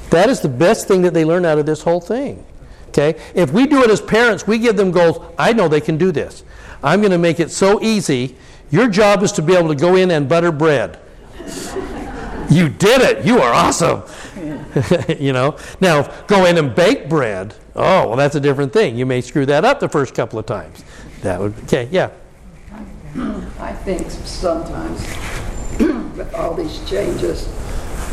[0.09, 2.43] That is the best thing that they learn out of this whole thing.
[2.87, 3.19] Okay?
[3.35, 5.23] If we do it as parents, we give them goals.
[5.37, 6.43] I know they can do this.
[6.81, 8.35] I'm going to make it so easy.
[8.71, 10.99] Your job is to be able to go in and butter bread.
[12.49, 13.25] You did it.
[13.25, 14.03] You are awesome.
[15.19, 15.57] you know.
[15.79, 17.55] Now go in and bake bread.
[17.75, 18.97] Oh, well, that's a different thing.
[18.97, 20.83] You may screw that up the first couple of times.
[21.21, 21.87] That would be okay.
[21.91, 22.09] Yeah.
[23.59, 25.01] I think sometimes
[26.17, 27.47] with all these changes,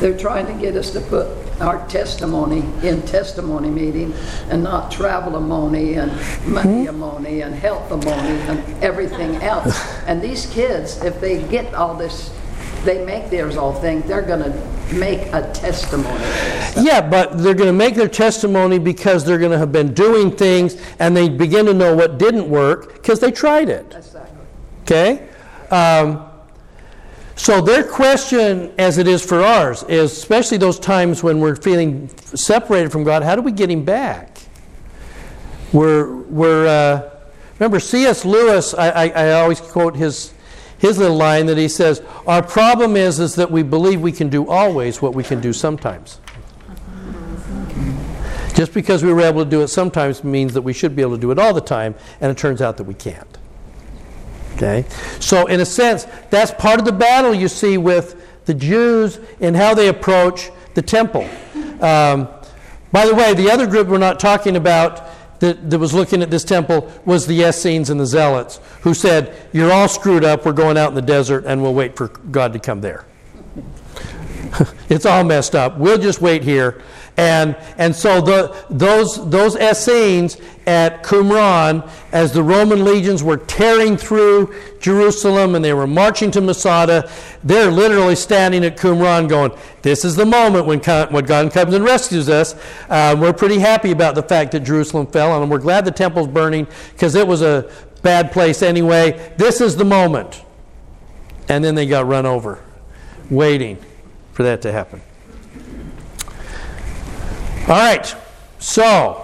[0.01, 1.27] they're trying to get us to put
[1.61, 4.13] our testimony in testimony meeting
[4.51, 6.13] and not travel money and
[6.47, 6.99] money hmm?
[6.99, 9.79] money and health money and everything else.
[10.07, 12.31] And these kids, if they get all this,
[12.87, 16.25] they make theirs all think they're going to make a testimony.
[16.81, 20.31] Yeah, but they're going to make their testimony because they're going to have been doing
[20.31, 23.95] things and they begin to know what didn't work because they tried it.
[23.95, 24.47] Exactly.
[24.83, 25.29] Okay?
[25.71, 26.31] Um,
[27.35, 32.09] so their question, as it is for ours, is especially those times when we're feeling
[32.19, 34.39] separated from God, how do we get Him back?
[35.73, 37.11] We're, we're uh,
[37.59, 38.25] remember C.S.
[38.25, 38.73] Lewis.
[38.73, 40.33] I, I, I always quote his
[40.79, 44.29] his little line that he says, "Our problem is is that we believe we can
[44.29, 46.21] do always what we can do sometimes."
[48.55, 51.17] Just because we were able to do it sometimes means that we should be able
[51.17, 53.37] to do it all the time, and it turns out that we can't.
[54.57, 54.87] Okay?
[55.21, 58.17] So, in a sense, that's part of the battle you see with
[58.47, 61.29] the Jews and how they approach the temple.
[61.81, 62.29] Um,
[62.93, 65.07] by the way, the other group we're not talking about
[65.41, 69.35] that, that was looking at this temple was the Essenes and the Zealots, who said,
[69.53, 72.53] You're all screwed up, we're going out in the desert, and we'll wait for God
[72.53, 73.05] to come there.
[74.89, 75.79] it's all messed up.
[75.79, 76.83] We'll just wait here.
[77.17, 80.37] And, and so the, those, those Essenes
[80.67, 86.41] at Qumran, as the Roman legions were tearing through Jerusalem and they were marching to
[86.43, 87.11] Masada,
[87.43, 91.85] they're literally standing at Qumran going, This is the moment when, when God comes and
[91.85, 92.55] rescues us.
[92.91, 96.29] Uh, we're pretty happy about the fact that Jerusalem fell, and we're glad the temple's
[96.29, 97.71] burning because it was a
[98.03, 99.35] bad place anyway.
[99.39, 100.43] This is the moment.
[101.49, 102.63] And then they got run over,
[103.31, 103.79] waiting
[104.33, 105.01] for that to happen.
[107.69, 108.15] All right,
[108.61, 109.15] so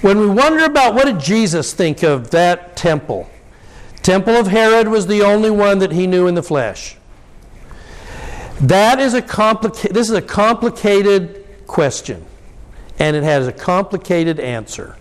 [0.00, 3.30] when we wonder about what did Jesus think of that temple,
[4.02, 6.96] temple of Herod was the only one that he knew in the flesh.
[8.60, 9.94] That is a complicated.
[9.94, 12.26] This is a complicated question,
[12.98, 14.96] and it has a complicated answer.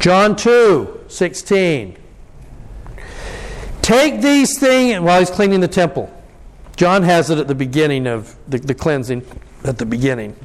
[0.00, 1.98] John 2, 16.
[3.82, 6.13] Take these things while he's cleaning the temple.
[6.76, 9.24] John has it at the beginning of the, the cleansing,
[9.64, 10.36] at the beginning.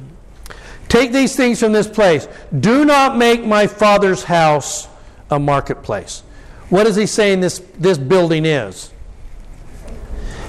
[0.88, 2.28] Take these things from this place.
[2.58, 4.88] Do not make my father's house
[5.30, 6.22] a marketplace.
[6.68, 8.92] What is he saying this, this building is?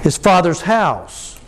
[0.02, 1.40] His father's house.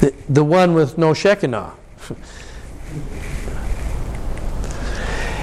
[0.00, 1.74] The, the one with no Shekinah.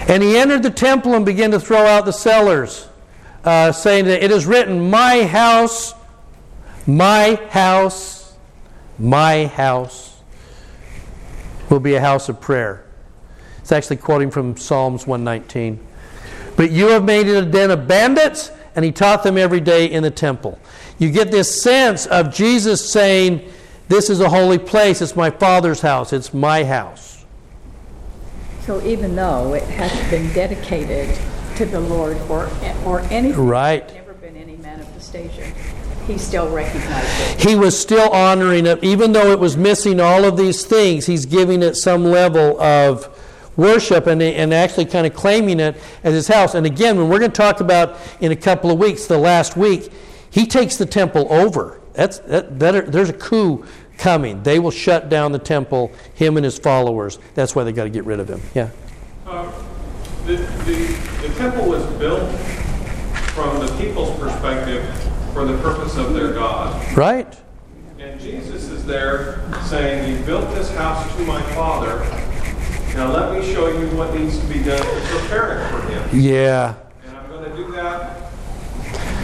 [0.08, 2.89] and he entered the temple and began to throw out the sellers
[3.50, 5.96] uh, saying that it is written, My house,
[6.86, 8.38] my house,
[9.00, 10.22] my house
[11.68, 12.86] will be a house of prayer.
[13.58, 15.84] It's actually quoting from Psalms 119.
[16.58, 19.88] But you have made it a den of bandits, and he taught them every day
[19.88, 20.60] in the temple.
[21.00, 23.52] You get this sense of Jesus saying,
[23.88, 25.02] This is a holy place.
[25.02, 26.14] It's my Father's house.
[26.14, 27.26] It's my house.
[28.68, 31.18] So even though it hasn't been dedicated
[31.60, 32.50] to the Lord or,
[32.86, 33.94] or anything, Right.
[33.94, 35.54] never been any manifestation,
[36.08, 37.42] he still recognized it.
[37.50, 41.06] He was still honoring it, even though it was missing all of these things.
[41.06, 43.14] He's giving it some level of
[43.58, 46.56] worship and, and actually kind of claiming it as his house.
[46.56, 49.58] And again, when we're going to talk about in a couple of weeks, the last
[49.58, 49.92] week,
[50.32, 51.82] he takes the temple over.
[51.92, 53.66] That's, that, that, there's a coup
[53.98, 54.42] coming.
[54.44, 57.20] They will shut down the temple, him and his followers.
[57.36, 58.40] That's why they got to get rid of him.
[58.56, 58.70] Yeah.
[59.28, 59.52] Uh,
[60.26, 61.09] the, the, the
[61.40, 62.30] temple was built
[63.32, 64.86] from the people's perspective
[65.32, 66.98] for the purpose of their God.
[66.98, 67.34] Right?
[67.98, 72.00] And Jesus is there saying, You built this house to my father.
[72.94, 76.20] Now let me show you what needs to be done to prepare it for him.
[76.20, 76.76] Yeah.
[77.08, 78.34] And I'm going to do that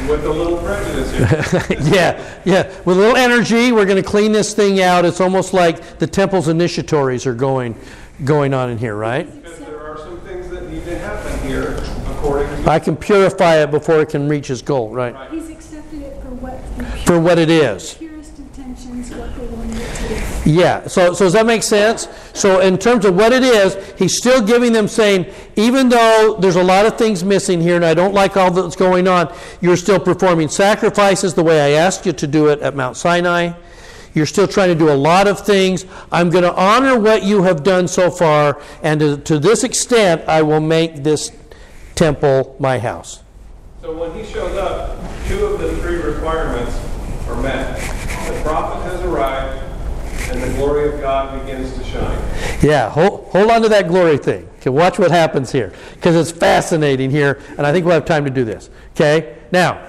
[0.08, 1.78] with a little prejudice here.
[1.94, 2.64] yeah, yeah.
[2.86, 5.04] With a little energy, we're going to clean this thing out.
[5.04, 7.78] It's almost like the temple's initiatories are going,
[8.24, 9.30] going on in here, right?
[9.44, 11.76] Because there are some things that need to happen here.
[12.68, 15.32] I can purify it before it can reach its goal, right?
[15.32, 17.94] He's accepted it for what, the For what it is.
[17.96, 20.52] purest intentions, what they wanted it to be.
[20.52, 22.08] Yeah, so, so does that make sense?
[22.34, 26.56] So, in terms of what it is, he's still giving them saying, even though there's
[26.56, 29.78] a lot of things missing here and I don't like all that's going on, you're
[29.78, 33.54] still performing sacrifices the way I asked you to do it at Mount Sinai.
[34.14, 35.86] You're still trying to do a lot of things.
[36.12, 40.24] I'm going to honor what you have done so far, and to, to this extent,
[40.28, 41.32] I will make this
[41.96, 43.24] temple my house.
[43.82, 46.76] So when he shows up, two of the three requirements
[47.28, 47.80] are met.
[48.28, 49.62] The prophet has arrived,
[50.30, 52.20] and the glory of God begins to shine.
[52.62, 54.50] Yeah, hold, hold on to that glory thing.
[54.58, 58.26] Okay, watch what happens here because it's fascinating here, and I think we'll have time
[58.26, 58.70] to do this.
[58.94, 59.88] Okay, now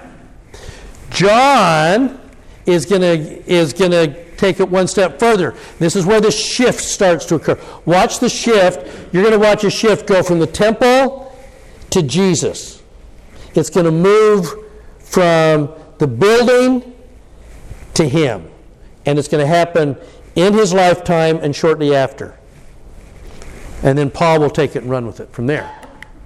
[1.09, 2.19] John
[2.67, 3.15] is gonna
[3.47, 5.55] is gonna take it one step further.
[5.79, 7.59] This is where the shift starts to occur.
[7.85, 9.11] Watch the shift.
[9.11, 11.26] You're gonna watch a shift go from the temple
[11.91, 12.81] to Jesus.
[13.55, 14.53] It's gonna move
[14.99, 16.93] from the building
[17.95, 18.47] to him,
[19.05, 19.97] and it's going to happen
[20.35, 22.37] in his lifetime and shortly after.
[23.83, 25.69] And then Paul will take it and run with it from there.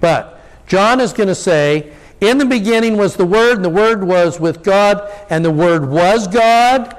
[0.00, 4.04] But John is going to say, In the beginning was the Word, and the Word
[4.04, 6.96] was with God, and the Word was God,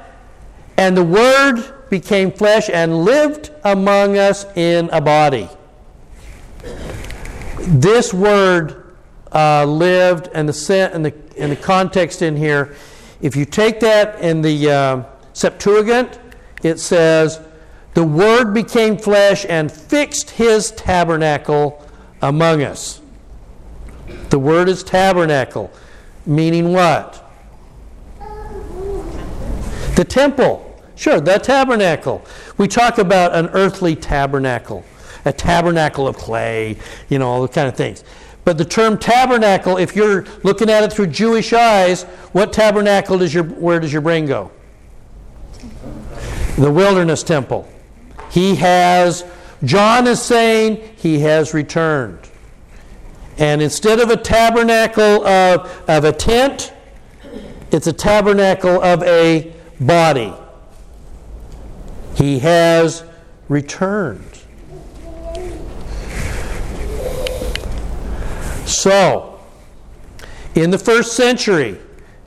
[0.78, 5.50] and the Word became flesh and lived among us in a body.
[7.68, 8.94] This word
[9.32, 12.76] uh, lived, and the, sen- and, the, and the context in here,
[13.22, 15.04] if you take that in the uh,
[15.34, 16.20] Septuagint,
[16.62, 17.42] it says,
[17.94, 21.84] The Word became flesh and fixed his tabernacle
[22.22, 23.02] among us.
[24.30, 25.72] The word is tabernacle,
[26.26, 27.20] meaning what?
[29.96, 30.70] The temple.
[30.96, 32.26] Sure, the tabernacle.
[32.58, 34.84] We talk about an earthly tabernacle,
[35.26, 36.78] a tabernacle of clay,
[37.10, 38.04] you know, all the kind of things.
[38.46, 42.04] But the term tabernacle, if you're looking at it through Jewish eyes,
[42.34, 44.52] what tabernacle does your where does your brain go?
[46.58, 47.68] The wilderness temple.
[48.30, 49.24] He has
[49.64, 52.20] John is saying he has returned.
[53.38, 56.74] And instead of a tabernacle of, of a tent,
[57.72, 60.34] it's a tabernacle of a body.
[62.16, 63.04] He has
[63.50, 64.33] returned.
[68.74, 69.40] So,
[70.56, 71.78] in the first century,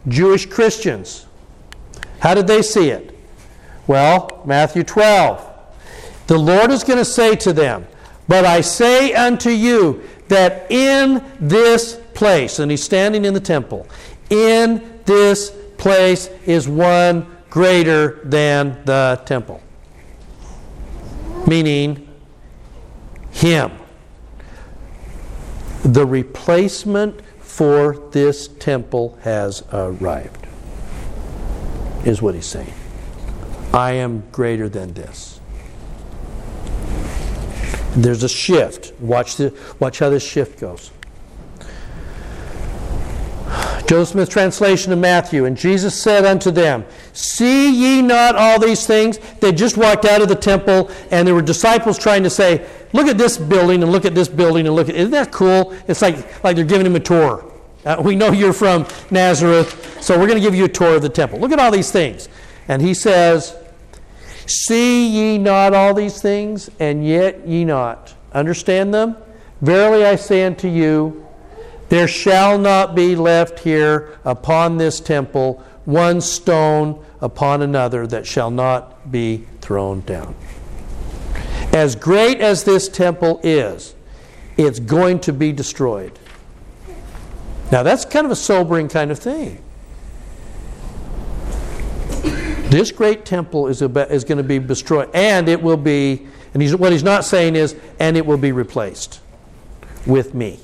[0.08, 1.26] Jewish Christians,
[2.20, 3.18] how did they see it?
[3.86, 5.52] Well, Matthew 12.
[6.28, 7.86] The Lord is going to say to them,
[8.28, 13.86] But I say unto you that in this place, and he's standing in the temple,
[14.30, 19.62] in this place is one greater than the temple.
[21.46, 22.08] Meaning,
[23.30, 23.72] Him.
[25.86, 30.44] The replacement for this temple has arrived,
[32.04, 32.74] is what he's saying.
[33.72, 35.40] I am greater than this.
[37.94, 38.98] There's a shift.
[38.98, 40.90] Watch, the, watch how this shift goes.
[43.86, 48.86] Joseph Smith translation of Matthew, and Jesus said unto them, See ye not all these
[48.86, 49.18] things?
[49.40, 53.06] They just walked out of the temple, and there were disciples trying to say, Look
[53.06, 55.74] at this building, and look at this building, and look at isn't that cool?
[55.86, 57.52] It's like, like they're giving him a tour.
[57.84, 61.02] Uh, we know you're from Nazareth, so we're going to give you a tour of
[61.02, 61.38] the temple.
[61.38, 62.28] Look at all these things.
[62.66, 63.56] And he says,
[64.46, 69.16] See ye not all these things, and yet ye not understand them?
[69.60, 71.25] Verily I say unto you,
[71.88, 78.50] there shall not be left here upon this temple one stone upon another that shall
[78.50, 80.34] not be thrown down.
[81.72, 83.94] As great as this temple is,
[84.56, 86.18] it's going to be destroyed.
[87.70, 89.62] Now, that's kind of a sobering kind of thing.
[92.70, 96.60] This great temple is, about, is going to be destroyed, and it will be, and
[96.60, 99.20] he's, what he's not saying is, and it will be replaced
[100.04, 100.58] with me.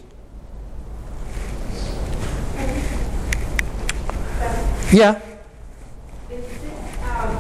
[4.93, 5.21] Yeah.
[6.31, 7.37] Is this um,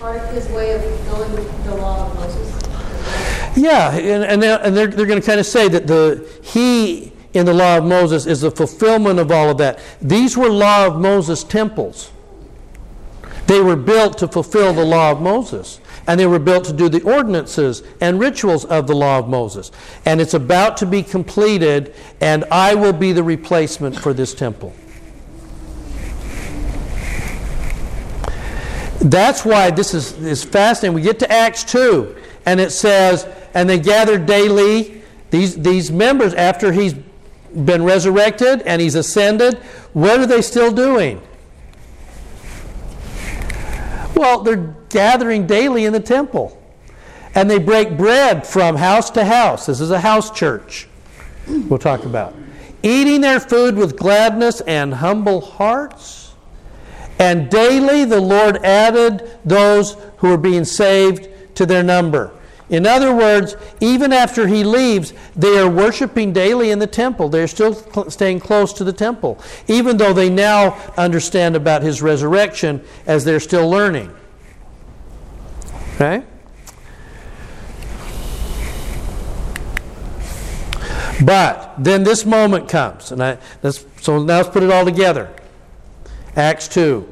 [0.00, 0.80] part of his way of
[1.10, 3.56] going the law of Moses?
[3.56, 7.12] Yeah, and, and they're, and they're, they're going to kind of say that the he
[7.34, 9.78] in the law of Moses is the fulfillment of all of that.
[10.00, 12.10] These were law of Moses temples.
[13.46, 15.80] They were built to fulfill the law of Moses.
[16.06, 19.70] And they were built to do the ordinances and rituals of the law of Moses.
[20.04, 24.74] And it's about to be completed, and I will be the replacement for this temple.
[29.02, 30.94] That's why this is, is fascinating.
[30.94, 36.34] We get to Acts 2, and it says, And they gathered daily, these, these members,
[36.34, 36.94] after he's
[37.52, 39.58] been resurrected and he's ascended,
[39.92, 41.20] what are they still doing?
[44.14, 46.58] Well, they're gathering daily in the temple.
[47.34, 49.66] And they break bread from house to house.
[49.66, 50.86] This is a house church,
[51.48, 52.34] we'll talk about.
[52.82, 56.21] Eating their food with gladness and humble hearts.
[57.18, 62.32] And daily the Lord added those who were being saved to their number.
[62.72, 67.28] In other words, even after he leaves, they are worshiping daily in the temple.
[67.28, 69.38] They're still cl- staying close to the temple,
[69.68, 74.10] even though they now understand about his resurrection as they're still learning.
[75.96, 76.24] Okay?
[81.22, 83.38] But then this moment comes, and I,
[84.00, 85.30] so now let's put it all together.
[86.36, 87.08] Acts 2.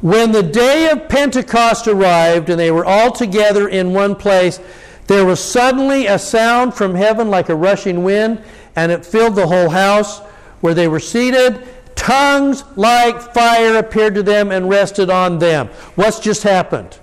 [0.00, 4.60] When the day of Pentecost arrived and they were all together in one place,
[5.06, 8.42] there was suddenly a sound from heaven like a rushing wind,
[8.74, 10.20] and it filled the whole house
[10.60, 11.66] where they were seated.
[11.94, 15.68] Tongues like fire appeared to them and rested on them.
[15.94, 16.98] What's just happened?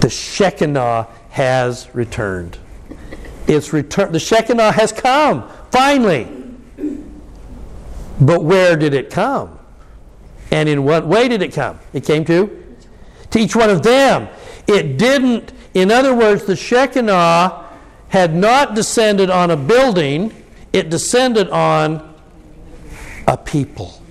[0.00, 2.58] The Shekinah has returned.
[3.48, 4.14] It's returned.
[4.14, 6.37] The Shekinah has come, finally.
[8.20, 9.58] But where did it come?
[10.50, 11.78] And in what way did it come?
[11.92, 12.64] It came to?
[13.30, 14.28] To each one of them.
[14.66, 17.66] It didn't, in other words, the Shekinah
[18.08, 20.32] had not descended on a building,
[20.72, 22.14] it descended on
[23.26, 24.02] a people.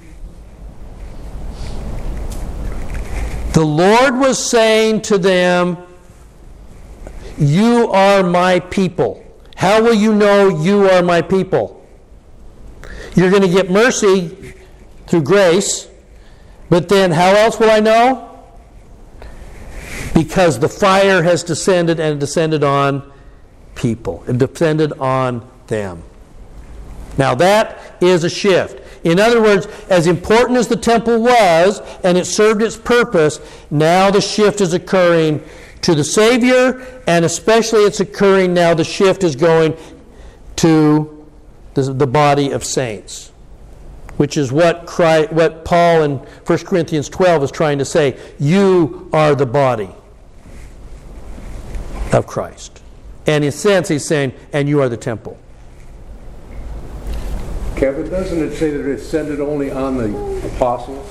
[3.54, 5.78] The Lord was saying to them,
[7.40, 9.24] You are my people.
[9.56, 11.77] How will you know you are my people?
[13.18, 14.54] You're going to get mercy
[15.08, 15.88] through grace,
[16.70, 18.40] but then how else will I know?
[20.14, 23.12] Because the fire has descended and descended on
[23.74, 26.04] people, it descended on them.
[27.18, 28.84] Now that is a shift.
[29.04, 33.40] In other words, as important as the temple was and it served its purpose,
[33.72, 35.44] now the shift is occurring
[35.82, 39.76] to the Savior, and especially it's occurring now, the shift is going
[40.58, 41.17] to
[41.86, 43.32] the, the body of saints,
[44.18, 48.18] which is what, Christ, what Paul in 1 Corinthians 12 is trying to say.
[48.40, 49.90] You are the body
[52.12, 52.82] of Christ.
[53.28, 55.38] And in a sense, he's saying, and you are the temple.
[57.76, 61.08] Kevin, doesn't it say that it descended only on the apostles?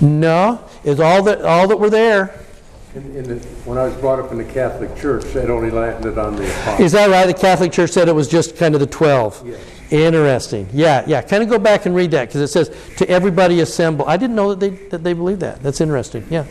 [0.00, 2.40] No, it's all that all that were there.
[2.94, 3.34] In, in the,
[3.64, 6.80] when I was brought up in the Catholic Church, it only landed on the apostles.
[6.80, 7.26] Is that right?
[7.26, 9.42] The Catholic Church said it was just kind of the 12.
[9.44, 9.60] Yes.
[9.94, 10.68] Interesting.
[10.72, 11.22] Yeah, yeah.
[11.22, 14.06] Kind of go back and read that because it says to everybody assemble.
[14.06, 15.62] I didn't know that they that they believe that.
[15.62, 16.26] That's interesting.
[16.30, 16.46] Yeah.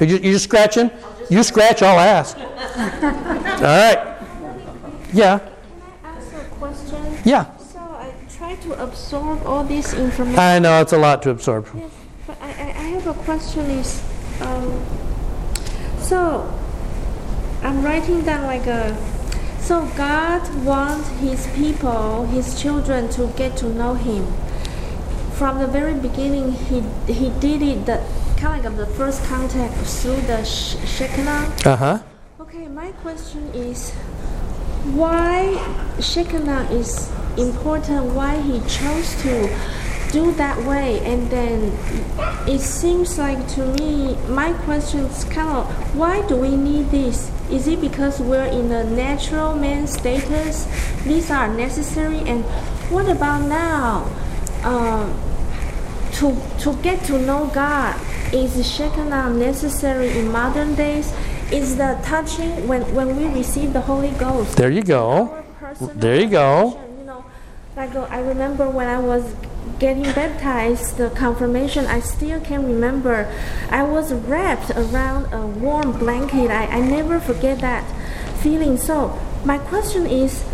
[0.00, 0.90] You just, you just scratching?
[1.28, 2.36] You scratch, I'll ask.
[2.38, 4.16] All right.
[5.12, 5.38] Yeah.
[5.38, 5.48] Can
[6.04, 7.18] I ask a question?
[7.24, 7.56] Yeah.
[7.58, 10.38] So I try to absorb all this information.
[10.38, 11.66] I know it's a lot to absorb.
[11.74, 11.90] Yes,
[12.26, 14.02] but I, I, I have a question is,
[14.40, 14.84] um,
[16.00, 16.52] so
[17.62, 18.96] I'm writing down like a,
[19.68, 24.24] so God wants His people, His children to get to know Him.
[25.32, 26.80] From the very beginning, He
[27.12, 28.00] He did it the
[28.38, 31.52] kind of like the first contact through the sh- Shekinah.
[31.66, 31.98] Uh huh.
[32.40, 33.92] Okay, my question is
[34.96, 35.60] why
[36.00, 39.52] Shekinah is important, why he chose to
[40.10, 41.72] do that way, and then
[42.48, 47.30] it seems like to me, my question is kind of why do we need this?
[47.50, 50.66] Is it because we're in a natural man status?
[51.04, 52.44] These are necessary, and
[52.90, 54.10] what about now?
[54.64, 55.14] Um,
[56.12, 57.94] to, to get to know God,
[58.32, 61.12] is Shekinah necessary in modern days?
[61.52, 64.56] Is the touching when, when we receive the Holy Ghost?
[64.56, 65.44] There you go.
[65.80, 66.78] There you go.
[66.98, 67.24] You know,
[67.76, 69.24] like I remember when I was
[69.78, 73.32] getting baptized, the confirmation, I still can remember.
[73.70, 76.50] I was wrapped around a warm blanket.
[76.50, 77.84] I, I never forget that
[78.38, 78.76] feeling.
[78.76, 80.44] So my question is,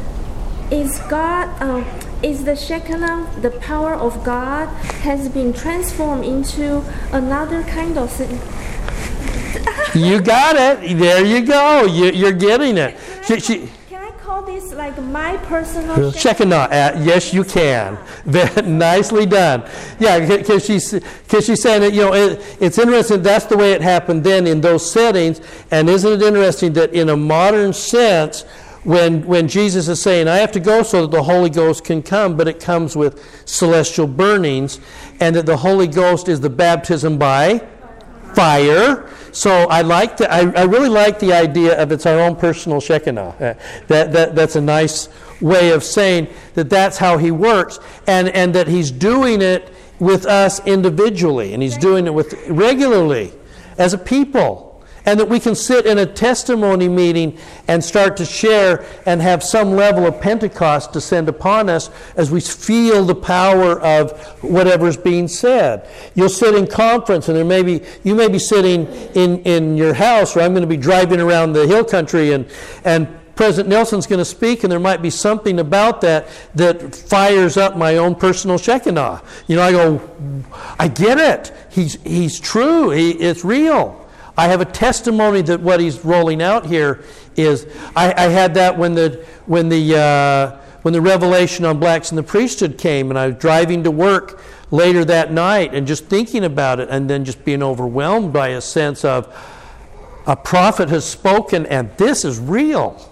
[0.70, 1.84] is God, um,
[2.22, 4.68] is the Shekinah, the power of God,
[5.02, 8.38] has been transformed into another kind of thing?
[9.94, 10.98] You got it.
[10.98, 11.84] There you go.
[11.84, 12.98] You, you're getting it.
[13.26, 16.56] She, she, Can I call this like my personal Shekinah.
[16.56, 17.98] Uh, yes, you can.
[18.24, 19.68] Very nicely done.
[19.98, 23.22] Yeah, because she's because she's saying that you know it, it's interesting.
[23.22, 25.40] That's the way it happened then in those settings.
[25.70, 28.42] And isn't it interesting that in a modern sense,
[28.84, 32.02] when when Jesus is saying, "I have to go so that the Holy Ghost can
[32.02, 34.80] come," but it comes with celestial burnings,
[35.20, 37.62] and that the Holy Ghost is the baptism by
[38.34, 39.08] fire.
[39.32, 42.80] So I like the, I, I really like the idea of it's our own personal
[42.80, 43.20] Shekinah.
[43.22, 43.54] Uh,
[43.88, 45.08] that, that, that's a nice
[45.40, 50.26] way of saying that that's how he works and, and that he's doing it with
[50.26, 53.32] us individually and he's doing it with regularly
[53.78, 54.63] as a people
[55.06, 57.38] and that we can sit in a testimony meeting
[57.68, 62.40] and start to share and have some level of Pentecost descend upon us as we
[62.40, 65.88] feel the power of whatever's being said.
[66.14, 69.94] You'll sit in conference, and there may be you may be sitting in, in your
[69.94, 72.46] house, or I'm going to be driving around the hill country, and
[72.84, 77.56] and President Nelson's going to speak, and there might be something about that that fires
[77.56, 79.22] up my own personal Shekinah.
[79.48, 80.00] You know, I go,
[80.78, 81.52] I get it.
[81.70, 82.90] He's, he's true.
[82.90, 84.03] He, it's real.
[84.36, 87.04] I have a testimony that what he's rolling out here
[87.36, 87.66] is.
[87.94, 92.16] I, I had that when the when the uh, when the revelation on blacks in
[92.16, 96.44] the priesthood came, and I was driving to work later that night and just thinking
[96.44, 99.32] about it, and then just being overwhelmed by a sense of
[100.26, 103.10] a prophet has spoken, and this is real.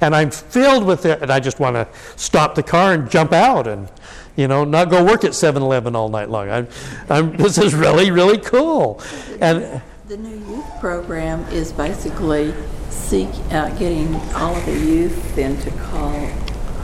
[0.00, 3.32] And I'm filled with it, and I just want to stop the car and jump
[3.32, 3.88] out and
[4.36, 6.50] you know, not go work at 7-Eleven all night long.
[6.50, 6.68] I'm,
[7.08, 9.00] I'm, this is really, really cool.
[9.40, 12.52] And the new youth program is basically
[12.90, 16.12] seek uh, getting all of the youth then to call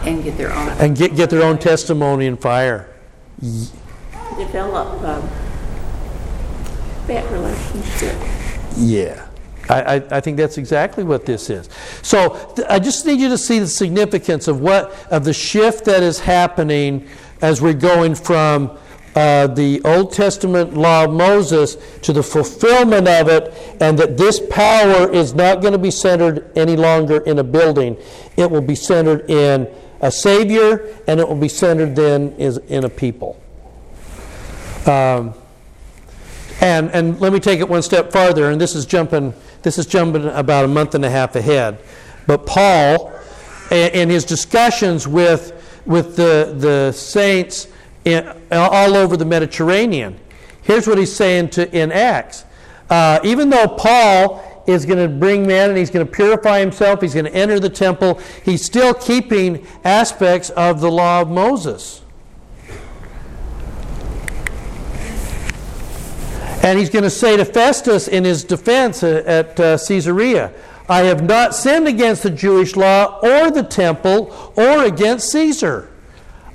[0.07, 2.89] and get their own and get get their own testimony and fire.
[4.39, 5.29] Develop um,
[7.09, 8.17] that relationship.
[8.77, 9.27] Yeah.
[9.69, 11.69] I, I, I, think that's exactly what this is.
[12.03, 15.85] So th- I just need you to see the significance of what of the shift
[15.85, 17.07] that is happening
[17.43, 18.79] as we're going from
[19.15, 24.41] uh, the Old Testament law of Moses to the fulfillment of it, and that this
[24.51, 27.97] power is not going to be centered any longer in a building.
[28.37, 29.69] It will be centered in
[30.01, 33.41] a Savior, and it will be centered then is in a people.
[34.87, 35.35] Um,
[36.61, 39.87] and, and let me take it one step farther, and this is jumping this is
[39.87, 41.79] jumping about a month and a half ahead.
[42.27, 43.13] But Paul,
[43.71, 47.69] in his discussions with, with the, the saints
[48.05, 50.19] in, all over the Mediterranean.
[50.63, 52.45] Here's what he's saying to, in Acts.
[52.89, 57.01] Uh, even though Paul is going to bring man and he's going to purify himself,
[57.01, 62.03] he's going to enter the temple, he's still keeping aspects of the law of Moses.
[66.63, 70.53] And he's going to say to Festus in his defense at uh, Caesarea,
[70.91, 75.90] I have not sinned against the Jewish law or the temple or against Caesar.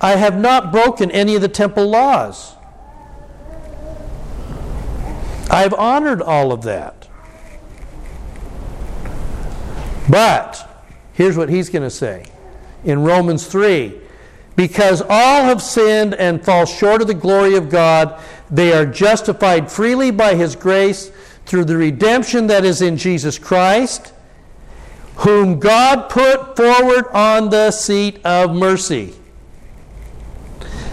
[0.01, 2.53] I have not broken any of the temple laws.
[5.49, 7.07] I have honored all of that.
[10.09, 10.83] But
[11.13, 12.25] here's what he's going to say
[12.83, 14.01] in Romans 3
[14.55, 19.69] because all have sinned and fall short of the glory of God, they are justified
[19.69, 21.11] freely by his grace
[21.45, 24.13] through the redemption that is in Jesus Christ,
[25.17, 29.13] whom God put forward on the seat of mercy.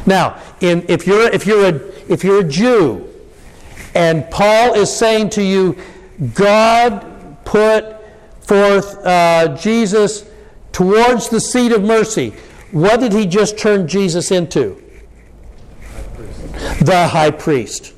[0.06, 1.74] Now, in, if, you're, if, you're a,
[2.10, 3.08] if you're a Jew
[3.94, 5.76] and Paul is saying to you,
[6.34, 7.96] God put
[8.40, 10.28] forth uh, Jesus
[10.72, 12.34] towards the seat of mercy,
[12.70, 14.82] what did he just turn Jesus into?
[16.80, 17.92] The high priest.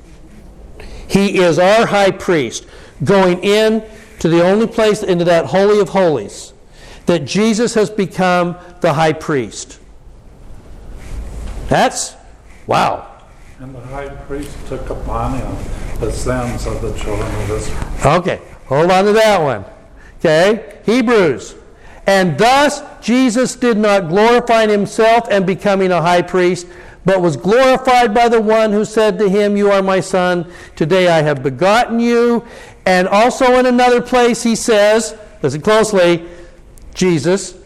[1.07, 2.67] He is our high priest
[3.03, 3.83] going in
[4.19, 6.53] to the only place into that holy of holies
[7.05, 9.79] that Jesus has become the high priest.
[11.67, 12.15] That's
[12.67, 13.11] wow.
[13.59, 15.55] And the high priest took upon him
[15.99, 18.17] the sins of the children of Israel.
[18.17, 19.65] Okay, hold on to that one.
[20.19, 21.55] Okay, Hebrews.
[22.07, 26.67] And thus Jesus did not glorify himself and becoming a high priest,
[27.03, 31.07] but was glorified by the one who said to him, You are my son, today
[31.07, 32.45] I have begotten you.
[32.85, 36.27] And also in another place he says, listen closely,
[36.93, 37.57] Jesus,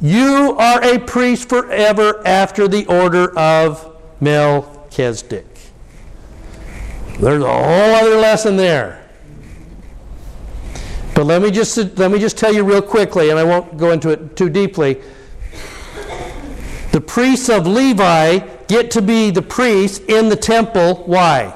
[0.00, 5.46] you are a priest forever after the order of Melchizedek.
[7.20, 9.04] There's a whole other lesson there.
[11.14, 13.90] But let me just let me just tell you real quickly, and I won't go
[13.90, 15.02] into it too deeply.
[16.92, 18.38] The priests of Levi
[18.68, 21.02] get to be the priests in the temple.
[21.06, 21.54] Why?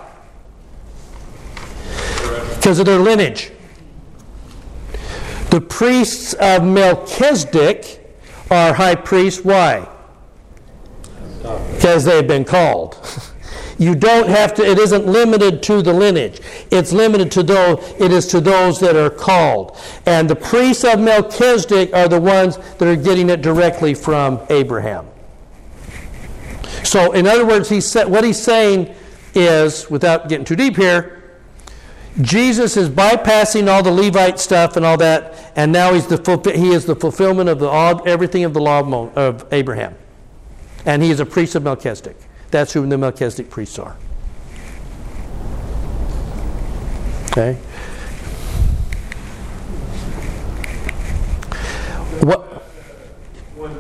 [2.57, 3.53] Because of their lineage.
[5.51, 8.02] The priests of Melchizedek
[8.53, 9.45] are high priests.
[9.45, 9.89] Why?
[11.75, 12.97] Because they've been called.
[13.79, 16.41] You don't have to, it isn't limited to the lineage.
[16.71, 19.77] It's limited to those, it is to those that are called.
[20.07, 25.09] And the priests of Melchizedek are the ones that are getting it directly from Abraham.
[26.85, 28.95] So, in other words, he said, what he's saying
[29.35, 31.22] is, without getting too deep here,
[32.21, 36.69] Jesus is bypassing all the Levite stuff and all that, and now he's the he
[36.69, 37.71] is the fulfillment of the
[38.05, 39.95] everything of the law of, of Abraham,
[40.85, 42.17] and he is a priest of Melchizedek.
[42.51, 43.97] That's who the Melchizedek priests are.
[47.31, 47.55] Okay.
[52.21, 52.41] What?
[53.57, 53.71] When,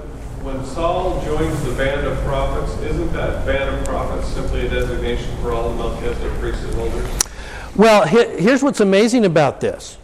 [0.43, 5.37] when Saul joins the band of prophets, isn't that band of prophets simply a designation
[5.43, 7.22] for all the Melchizedek priesthood holders?
[7.77, 9.97] Well, he- here's what's amazing about this.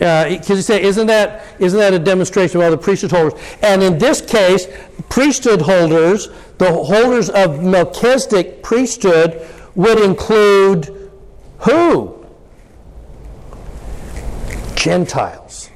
[0.00, 3.40] Uh, because you say, isn't that, isn't that a demonstration of all the priesthood holders?
[3.62, 4.66] And in this case,
[5.08, 9.46] priesthood holders, the holders of Melchizedek priesthood,
[9.76, 11.10] would include
[11.58, 12.26] who?
[14.74, 15.70] Gentiles.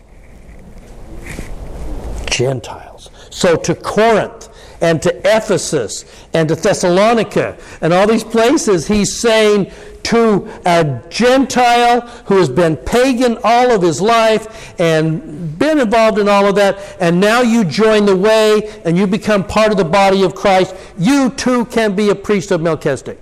[2.26, 3.10] Gentiles.
[3.30, 4.48] So to Corinth
[4.80, 9.70] and to Ephesus and to Thessalonica and all these places, he's saying
[10.08, 16.30] to a Gentile who has been pagan all of his life and been involved in
[16.30, 19.84] all of that, and now you join the way and you become part of the
[19.84, 23.20] body of Christ, you too can be a priest of Melchizedek.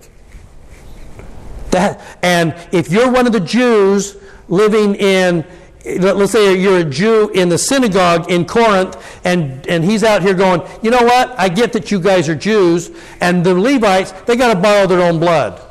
[1.72, 4.16] That, and if you're one of the Jews
[4.46, 5.44] living in,
[5.84, 10.34] let's say you're a Jew in the synagogue in Corinth, and, and he's out here
[10.34, 11.34] going, you know what?
[11.36, 15.02] I get that you guys are Jews, and the Levites, they got to borrow their
[15.02, 15.65] own blood.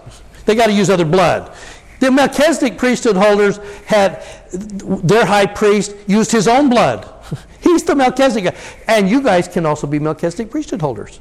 [0.45, 1.55] They got to use other blood.
[1.99, 7.09] The Melchizedek priesthood holders had their high priest used his own blood.
[7.61, 8.55] He's the Melchizedek.
[8.87, 11.19] And you guys can also be Melchizedek priesthood holders.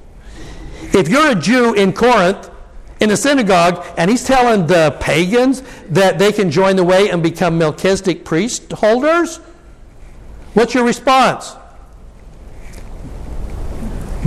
[0.92, 2.50] If you're a Jew in Corinth,
[3.00, 7.22] in a synagogue, and he's telling the pagans that they can join the way and
[7.22, 9.38] become Melchizedek priest holders,
[10.54, 11.56] what's your response?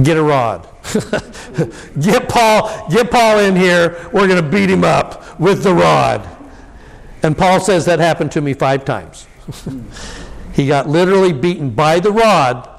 [0.04, 0.68] Get a rod.
[2.00, 4.10] get Paul, get Paul in here.
[4.14, 6.28] We're going to beat him up with the rod.
[7.24, 9.28] And Paul says that happened to me five times.
[10.54, 12.70] he got literally beaten by the rod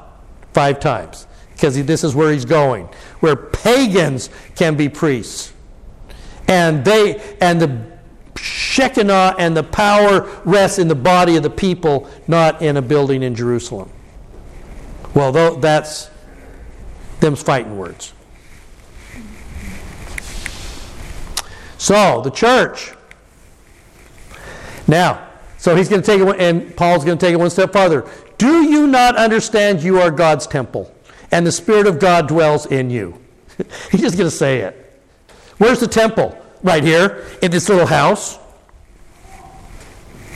[0.53, 2.89] five times because this is where he's going,
[3.21, 5.53] where pagans can be priests.
[6.47, 7.99] And they and the
[8.37, 13.23] Shekinah and the power rests in the body of the people, not in a building
[13.23, 13.91] in Jerusalem.
[15.15, 16.11] Well, though that's
[17.21, 18.13] them's fighting words.
[21.79, 22.93] So the church.
[24.87, 27.51] Now, so he's going to take it, one- and Paul's going to take it one
[27.51, 28.09] step farther.
[28.37, 30.95] Do you not understand you are God's temple,
[31.31, 33.19] and the Spirit of God dwells in you?
[33.91, 35.03] he's just going to say it.
[35.59, 36.37] Where's the temple?
[36.63, 38.39] Right here, in this little house.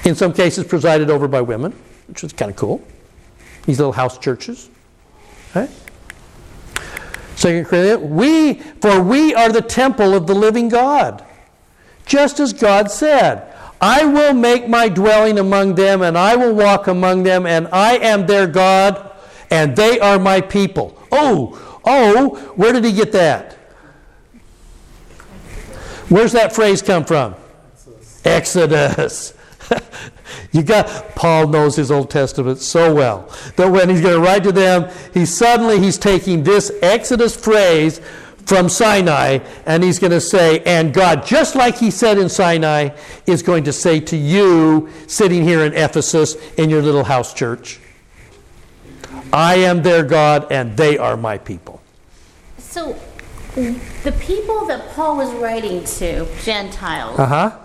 [0.05, 1.73] In some cases, presided over by women,
[2.09, 2.85] which is kind of cool.
[3.67, 4.69] These little house churches.
[5.51, 5.73] Okay?
[7.43, 11.25] Second Corinthians, we, for we are the temple of the living God.
[12.07, 16.87] Just as God said, I will make my dwelling among them, and I will walk
[16.87, 19.11] among them, and I am their God,
[19.51, 20.97] and they are my people.
[21.11, 23.55] Oh, oh, where did he get that?
[26.09, 27.35] Where's that phrase come from?
[28.25, 29.35] Exodus.
[30.53, 34.43] you got Paul knows his Old Testament so well that when he's going to write
[34.45, 38.01] to them, he suddenly he's taking this Exodus phrase
[38.47, 42.91] from Sinai and he's going to say, and God, just like he said in Sinai,
[43.27, 47.79] is going to say to you sitting here in Ephesus in your little house church,
[49.33, 51.81] I am their God and they are my people.
[52.59, 52.97] So,
[53.55, 57.59] the people that Paul was writing to, Gentiles, Uh huh.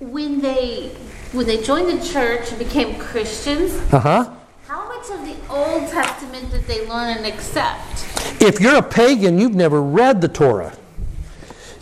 [0.00, 0.96] when they
[1.32, 4.30] when they joined the church and became Christians, Uh huh.
[4.66, 8.06] how much of the Old Testament did they learn and accept?
[8.42, 10.76] If you're a pagan, you've never read the Torah.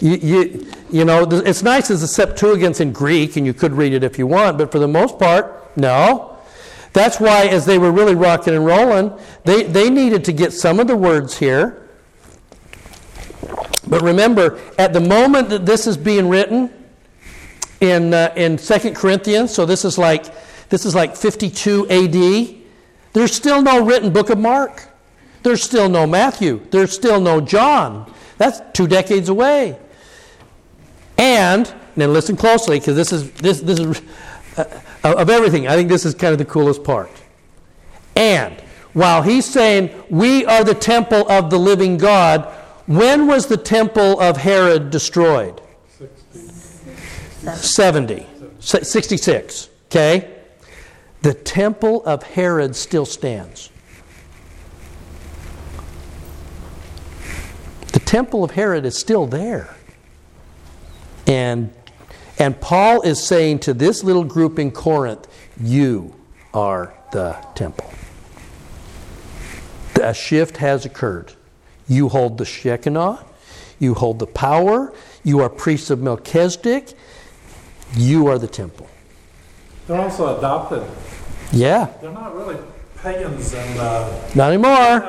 [0.01, 3.93] You, you, you know, it's nice as a Septuagint's in Greek, and you could read
[3.93, 6.39] it if you want, but for the most part, no.
[6.93, 9.13] That's why, as they were really rocking and rolling,
[9.45, 11.89] they, they needed to get some of the words here.
[13.87, 16.73] But remember, at the moment that this is being written
[17.81, 20.26] in, uh, in 2 Corinthians, so this is like
[20.70, 22.57] this is like 52 AD,
[23.12, 24.89] there's still no written book of Mark.
[25.43, 26.64] There's still no Matthew.
[26.70, 28.12] There's still no John.
[28.39, 29.78] That's two decades away.
[31.18, 34.01] And now listen closely because this is this this is
[34.57, 34.64] uh,
[35.03, 35.66] of everything.
[35.66, 37.11] I think this is kind of the coolest part.
[38.14, 38.61] And
[38.93, 42.45] while he's saying, We are the temple of the living God,
[42.87, 45.61] when was the temple of Herod destroyed?
[47.41, 48.26] 70.
[48.61, 49.68] 66.
[49.86, 50.36] Okay?
[51.22, 53.70] The temple of Herod still stands.
[57.93, 59.74] The temple of Herod is still there.
[61.26, 61.72] And,
[62.38, 65.26] and Paul is saying to this little group in Corinth,
[65.61, 66.14] You
[66.55, 67.91] are the temple.
[70.03, 71.32] A shift has occurred.
[71.88, 73.24] You hold the Shekinah,
[73.78, 76.95] you hold the power, you are priests of Melchizedek,
[77.95, 78.88] you are the temple.
[79.86, 80.84] They're also adopted.
[81.53, 81.88] Yeah.
[82.01, 82.57] They're not really
[83.03, 85.01] pagans and uh, Not anymore.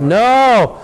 [0.00, 0.80] No.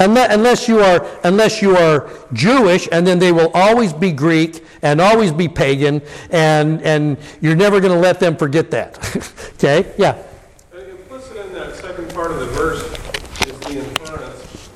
[0.00, 4.62] Unless, unless you are unless you are Jewish, and then they will always be Greek
[4.82, 8.98] and always be pagan, and and you're never going to let them forget that.
[9.54, 9.92] okay?
[9.98, 10.22] Yeah.
[10.72, 12.82] Implicit in that second part of the verse
[13.46, 14.70] is the inference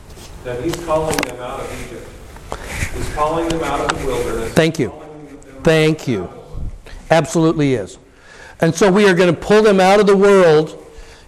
[0.44, 2.08] that he's calling them out of Egypt.
[2.96, 4.52] He's calling them out of the wilderness.
[4.54, 5.01] Thank you.
[5.62, 6.28] Thank you.
[7.10, 7.98] Absolutely is.
[8.60, 10.78] And so we are going to pull them out of the world,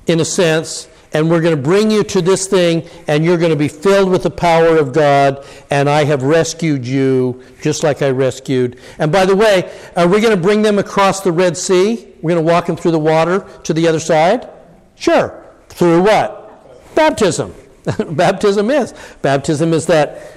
[0.06, 3.50] in a sense, and we're going to bring you to this thing, and you're going
[3.50, 8.02] to be filled with the power of God, and I have rescued you just like
[8.02, 8.78] I rescued.
[8.98, 12.08] And by the way, are we going to bring them across the Red Sea?
[12.20, 14.48] We're going to walk them through the water to the other side?
[14.96, 15.44] Sure.
[15.68, 16.94] Through what?
[16.94, 17.54] Baptism.
[18.10, 18.94] Baptism is.
[19.22, 20.33] Baptism is that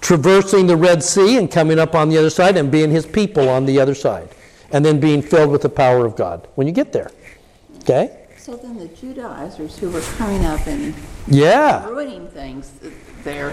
[0.00, 3.48] traversing the Red Sea and coming up on the other side and being his people
[3.48, 4.28] on the other side.
[4.70, 7.10] And then being filled with the power of God when you get there.
[7.80, 8.26] Okay?
[8.36, 10.94] So then the Judaizers who were coming up and
[11.26, 11.86] Yeah.
[11.88, 12.70] ruining things
[13.24, 13.52] there,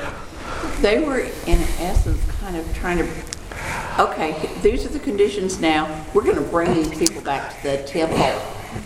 [0.81, 3.07] they were in essence kind of trying to,
[3.99, 5.87] okay, these are the conditions now.
[6.13, 8.31] We're going to bring these people back to the temple.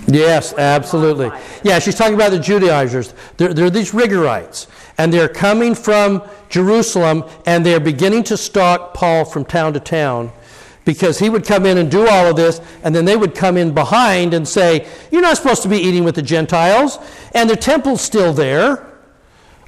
[0.07, 1.31] Yes, absolutely.
[1.63, 3.13] Yeah, she's talking about the Judaizers.
[3.37, 4.67] They're, they're these rigorites,
[4.97, 10.31] and they're coming from Jerusalem, and they're beginning to stalk Paul from town to town
[10.85, 13.57] because he would come in and do all of this, and then they would come
[13.57, 16.97] in behind and say, You're not supposed to be eating with the Gentiles,
[17.35, 18.87] and the temple's still there.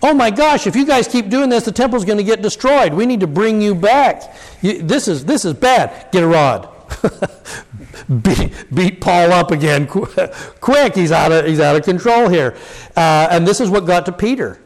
[0.01, 2.91] Oh my gosh, if you guys keep doing this, the temple's going to get destroyed.
[2.91, 4.35] We need to bring you back.
[4.61, 6.11] You, this, is, this is bad.
[6.11, 6.67] Get a rod.
[8.21, 9.87] beat, beat Paul up again
[10.61, 10.95] quick.
[10.95, 12.55] He's out of, he's out of control here.
[12.95, 14.59] Uh, and this is what got to Peter.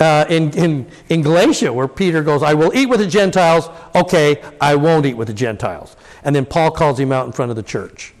[0.00, 3.68] Uh, in, in, in Galatia, where Peter goes, I will eat with the Gentiles.
[3.96, 5.96] Okay, I won't eat with the Gentiles.
[6.22, 8.14] And then Paul calls him out in front of the church.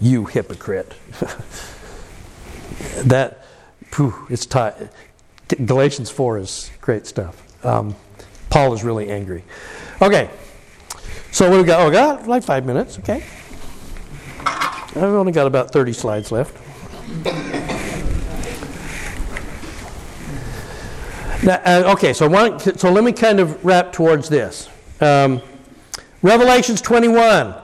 [0.00, 0.94] You hypocrite.
[3.04, 3.44] that,
[3.94, 4.74] whew, it's tight.
[5.64, 7.42] Galatians 4 is great stuff.
[7.64, 7.94] Um,
[8.48, 9.44] Paul is really angry.
[10.00, 10.30] Okay,
[11.36, 11.86] so what we got?
[11.86, 12.98] Oh, got like five minutes.
[13.00, 13.22] Okay.
[14.38, 16.56] I've only got about 30 slides left.
[21.44, 24.70] Now, uh, okay, so, want, so let me kind of wrap towards this.
[25.02, 25.42] Um,
[26.22, 27.54] Revelations 21.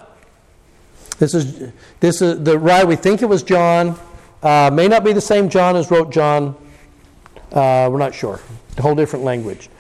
[1.19, 3.99] This is, this is the right, we think it was John.
[4.43, 6.55] Uh, may not be the same John as wrote John.
[7.51, 8.39] Uh, we're not sure.
[8.77, 9.71] A whole different language.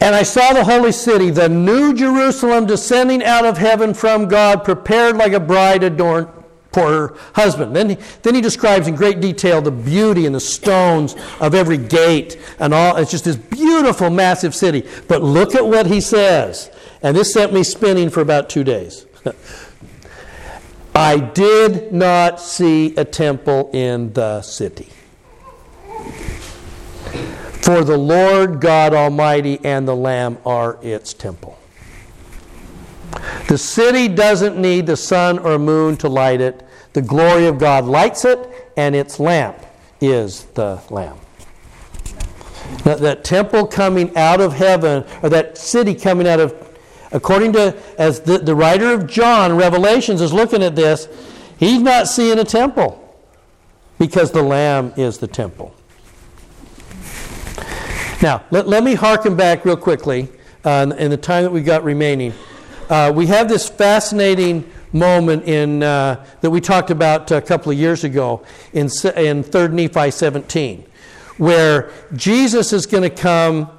[0.00, 4.64] And I saw the holy city, the new Jerusalem, descending out of heaven from God,
[4.64, 6.28] prepared like a bride adorned
[6.72, 7.76] for her husband.
[7.76, 11.76] Then he, then he describes in great detail the beauty and the stones of every
[11.76, 12.96] gate and all.
[12.96, 14.86] It's just this beautiful, massive city.
[15.06, 16.70] But look at what he says.
[17.02, 19.06] And this sent me spinning for about two days.
[20.94, 24.88] I did not see a temple in the city.
[27.62, 31.58] For the Lord God Almighty and the Lamb are its temple.
[33.48, 36.66] The city doesn't need the sun or moon to light it.
[36.92, 39.58] The glory of God lights it, and its lamp
[40.00, 41.18] is the Lamb.
[42.84, 46.78] Now, that temple coming out of heaven, or that city coming out of,
[47.12, 51.08] according to, as the, the writer of John, Revelations, is looking at this,
[51.58, 52.96] he's not seeing a temple
[53.98, 55.74] because the Lamb is the temple.
[58.22, 60.28] Now, let, let me harken back real quickly
[60.62, 62.34] uh, in the time that we've got remaining.
[62.90, 67.78] Uh, we have this fascinating moment in, uh, that we talked about a couple of
[67.78, 68.44] years ago
[68.74, 70.84] in, in 3 Nephi 17,
[71.38, 73.70] where Jesus is going to come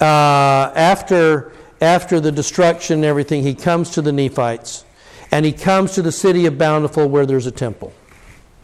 [0.00, 3.44] uh, after, after the destruction and everything.
[3.44, 4.84] He comes to the Nephites,
[5.30, 7.92] and he comes to the city of Bountiful where there's a temple.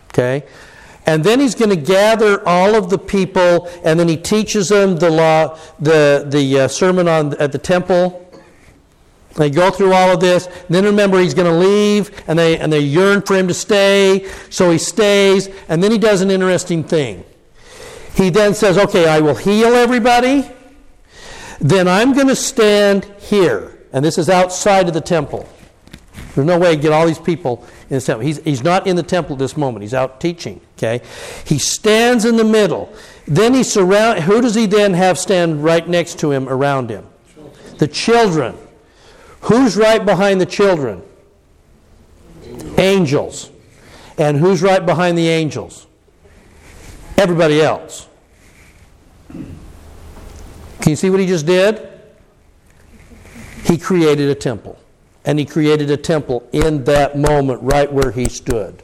[0.09, 0.43] Okay?
[1.07, 4.97] And then he's going to gather all of the people, and then he teaches them
[4.97, 8.21] the law, the, the uh, sermon on, at the temple.
[9.35, 10.49] They go through all of this.
[10.71, 14.31] Then remember, he's going to leave, and they, and they yearn for him to stay,
[14.49, 15.49] so he stays.
[15.69, 17.25] And then he does an interesting thing.
[18.15, 20.49] He then says, Okay, I will heal everybody.
[21.61, 23.79] Then I'm going to stand here.
[23.93, 25.49] And this is outside of the temple.
[26.35, 28.27] There's no way to get all these people in the temple.
[28.27, 29.83] He's, he's not in the temple at this moment.
[29.83, 30.61] He's out teaching.
[30.77, 31.01] Okay?
[31.45, 32.93] He stands in the middle.
[33.27, 34.21] Then he surround.
[34.21, 37.07] Who does he then have stand right next to him, around him?
[37.79, 38.57] The children.
[39.43, 41.03] Who's right behind the children?
[42.79, 43.51] Angels.
[44.19, 45.87] And who's right behind the angels?
[47.17, 48.09] Everybody else.
[49.29, 51.89] Can you see what he just did?
[53.65, 54.79] He created a temple.
[55.25, 58.83] And he created a temple in that moment, right where he stood.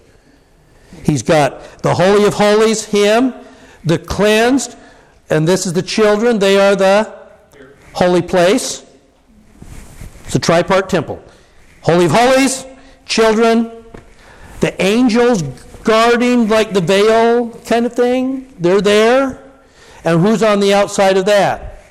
[1.03, 3.35] He's got the Holy of Holies, him,
[3.85, 4.77] the cleansed,
[5.29, 6.39] and this is the children.
[6.39, 7.15] They are the
[7.93, 8.85] holy place.
[10.25, 11.23] It's a tripart temple.
[11.83, 12.67] Holy of Holies,
[13.07, 13.85] children,
[14.61, 15.43] the angels
[15.83, 18.53] guarding like the veil kind of thing.
[18.59, 19.43] They're there.
[20.05, 21.83] And who's on the outside of that?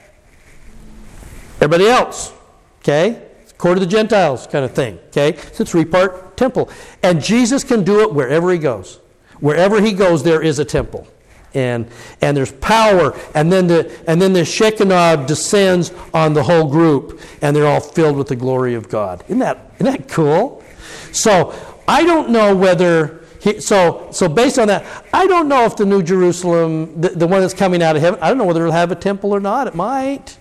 [1.55, 2.33] Everybody else.
[2.79, 3.28] Okay?
[3.59, 4.97] Court of the Gentiles kind of thing.
[5.09, 5.29] Okay?
[5.29, 6.69] It's a three part temple.
[7.03, 8.99] And Jesus can do it wherever he goes.
[9.41, 11.05] Wherever he goes, there is a temple.
[11.53, 11.87] And,
[12.21, 17.19] and there's power, and then the and then the Shekinah descends on the whole group,
[17.41, 19.23] and they're all filled with the glory of God.
[19.25, 20.63] Isn't that isn't that cool?
[21.11, 21.55] So
[21.87, 25.87] I don't know whether he, so so based on that, I don't know if the
[25.87, 28.73] New Jerusalem, the, the one that's coming out of heaven, I don't know whether it'll
[28.73, 29.65] have a temple or not.
[29.65, 30.37] It might.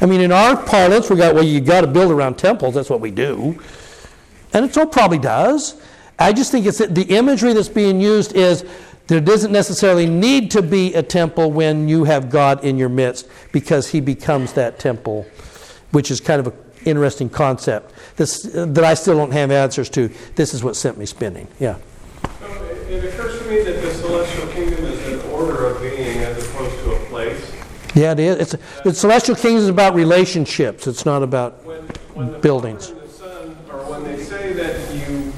[0.00, 2.74] I mean, in our parlance, we got, well, you got to build around temples.
[2.74, 3.60] That's what we do.
[4.52, 5.80] And it so probably does.
[6.18, 8.64] I just think it's the imagery that's being used is
[9.06, 13.28] there doesn't necessarily need to be a temple when you have God in your midst
[13.52, 15.26] because he becomes that temple,
[15.90, 16.52] which is kind of an
[16.84, 20.10] interesting concept this, that I still don't have answers to.
[20.34, 21.48] This is what sent me spinning.
[21.58, 21.76] Yeah.
[22.88, 26.78] It occurs to me that the celestial kingdom is an order of being as opposed
[26.84, 27.52] to a place.
[28.00, 28.54] Yeah, it is.
[28.54, 30.86] It's, the celestial kingdom is about relationships.
[30.86, 31.82] It's not about When,
[32.14, 32.88] when the buildings.
[32.88, 35.30] And the Son, or when they say that you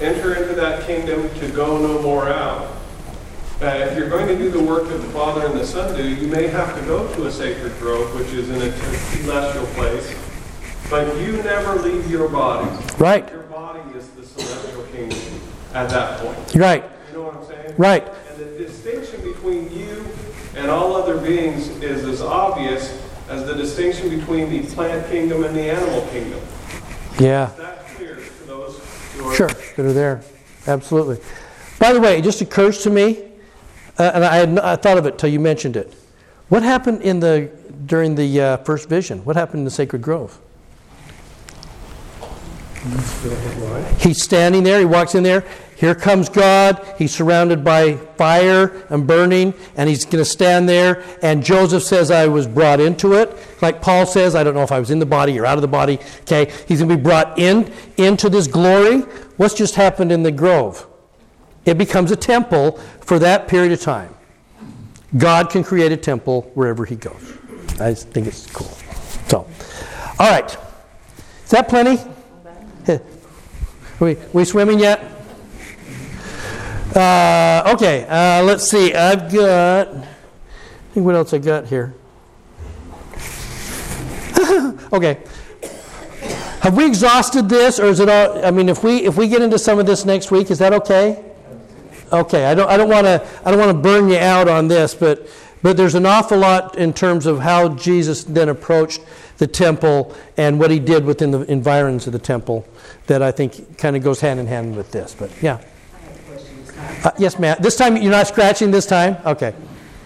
[0.00, 2.74] enter into that kingdom to go no more out,
[3.60, 6.08] uh, if you're going to do the work that the Father and the Son do,
[6.08, 10.14] you may have to go to a sacred grove, which is in a celestial place,
[10.88, 12.70] but you never leave your body.
[12.96, 13.30] Right.
[13.30, 15.18] Your body is the celestial kingdom
[15.74, 16.54] at that point.
[16.54, 16.82] Right.
[17.10, 17.74] You know what I'm saying?
[17.76, 18.08] Right.
[18.30, 20.02] And the distinction between you
[20.56, 25.54] and all other beings is as obvious as the distinction between the plant kingdom and
[25.54, 26.40] the animal kingdom.
[27.20, 27.50] Yeah.
[27.50, 28.78] Is that clear to those
[29.16, 30.22] who are Sure, that are there.
[30.66, 31.18] Absolutely.
[31.78, 33.22] By the way, it just occurs to me,
[33.98, 35.94] uh, and I had n- I thought of it till you mentioned it.
[36.48, 37.50] What happened in the
[37.86, 39.24] during the uh, first vision?
[39.24, 40.38] What happened in the sacred grove?
[43.98, 44.78] He's standing there.
[44.78, 45.44] He walks in there.
[45.76, 46.82] Here comes God.
[46.96, 51.04] He's surrounded by fire and burning, and he's going to stand there.
[51.20, 53.36] And Joseph says, I was brought into it.
[53.60, 55.62] Like Paul says, I don't know if I was in the body or out of
[55.62, 55.98] the body.
[56.22, 59.00] Okay, he's going to be brought in into this glory.
[59.36, 60.86] What's just happened in the grove?
[61.66, 64.14] It becomes a temple for that period of time.
[65.18, 67.34] God can create a temple wherever he goes.
[67.78, 68.74] I think it's cool.
[69.28, 69.46] So,
[70.18, 70.56] all right.
[71.44, 71.98] Is that plenty?
[73.98, 75.15] We, we swimming yet?
[76.96, 78.94] Uh, okay, uh, let's see.
[78.94, 79.88] I've got.
[79.88, 80.06] I
[80.94, 81.92] think what else I got here.
[84.94, 85.18] okay.
[86.62, 88.42] Have we exhausted this, or is it all?
[88.42, 90.72] I mean, if we if we get into some of this next week, is that
[90.72, 91.22] okay?
[92.14, 92.46] Okay.
[92.46, 94.94] I don't I don't want to I don't want to burn you out on this,
[94.94, 95.28] but
[95.60, 99.02] but there's an awful lot in terms of how Jesus then approached
[99.36, 102.66] the temple and what he did within the environs of the temple
[103.06, 105.14] that I think kind of goes hand in hand with this.
[105.14, 105.60] But yeah.
[106.78, 107.56] Uh, yes, ma'am.
[107.60, 109.16] This time you're not scratching this time?
[109.24, 109.54] Okay.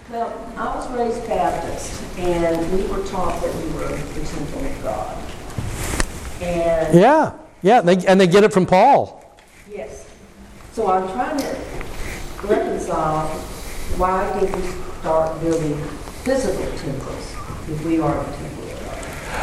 [0.09, 4.83] Well, I was raised Baptist, and we were taught that we were the temple of
[4.83, 5.17] God.
[6.41, 7.33] And Yeah.
[7.61, 7.79] Yeah.
[7.79, 9.23] And they, and they get it from Paul.
[9.71, 10.05] yes,
[10.73, 11.55] so I'm trying to
[12.47, 13.27] reconcile
[13.97, 14.61] why did we
[15.01, 15.75] start building
[16.23, 17.35] physical temples
[17.69, 18.79] if we are the temple of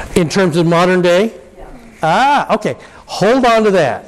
[0.08, 0.16] God?
[0.16, 1.34] In terms of modern day?
[2.02, 2.76] Ah, okay.
[3.06, 4.04] Hold on to that.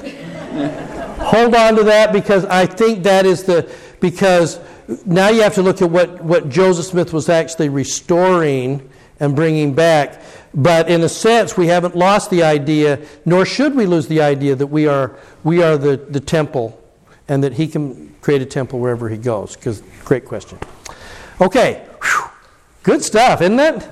[0.50, 3.70] Hold on to that because I think that is the
[4.00, 4.58] because
[5.06, 8.90] now you have to look at what, what Joseph Smith was actually restoring
[9.20, 10.20] and bringing back.
[10.52, 14.56] But in a sense, we haven't lost the idea, nor should we lose the idea
[14.56, 16.76] that we are we are the, the temple
[17.28, 19.54] and that he can create a temple wherever he goes.
[19.54, 20.58] Because great question.
[21.40, 22.30] Okay, Whew.
[22.82, 23.88] good stuff, isn't it?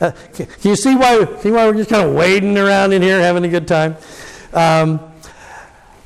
[0.00, 3.20] Uh, can you see why, see why we're just kind of wading around in here
[3.20, 3.96] having a good time?
[4.52, 5.00] Um,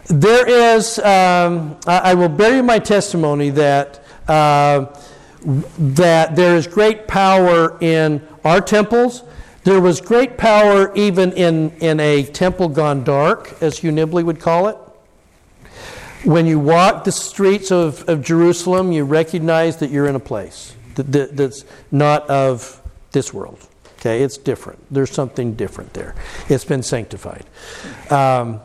[0.08, 4.86] there is, um, I, I will bear you my testimony that, uh,
[5.44, 9.22] that there is great power in our temples.
[9.64, 14.40] There was great power even in, in a temple gone dark, as Hugh Nibley would
[14.40, 14.76] call it.
[16.24, 20.74] When you walk the streets of, of Jerusalem, you recognize that you're in a place
[20.94, 22.80] that, that, that's not of
[23.12, 23.66] this world.
[23.98, 24.78] Okay, it's different.
[24.90, 26.14] There's something different there.
[26.48, 27.44] It's been sanctified.
[28.10, 28.60] Um,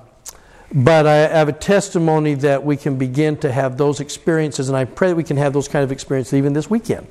[0.73, 4.85] but I have a testimony that we can begin to have those experiences, and I
[4.85, 7.07] pray that we can have those kind of experiences even this weekend,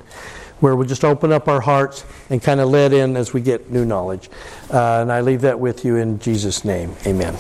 [0.61, 3.71] where we'll just open up our hearts and kind of let in as we get
[3.71, 4.29] new knowledge.
[4.73, 6.95] Uh, and I leave that with you in Jesus' name.
[7.07, 7.37] Amen.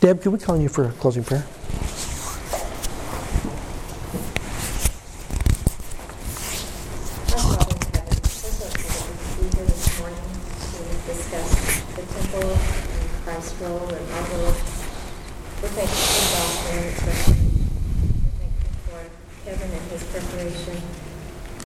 [0.00, 1.46] Deb, can we call on you for a closing prayer?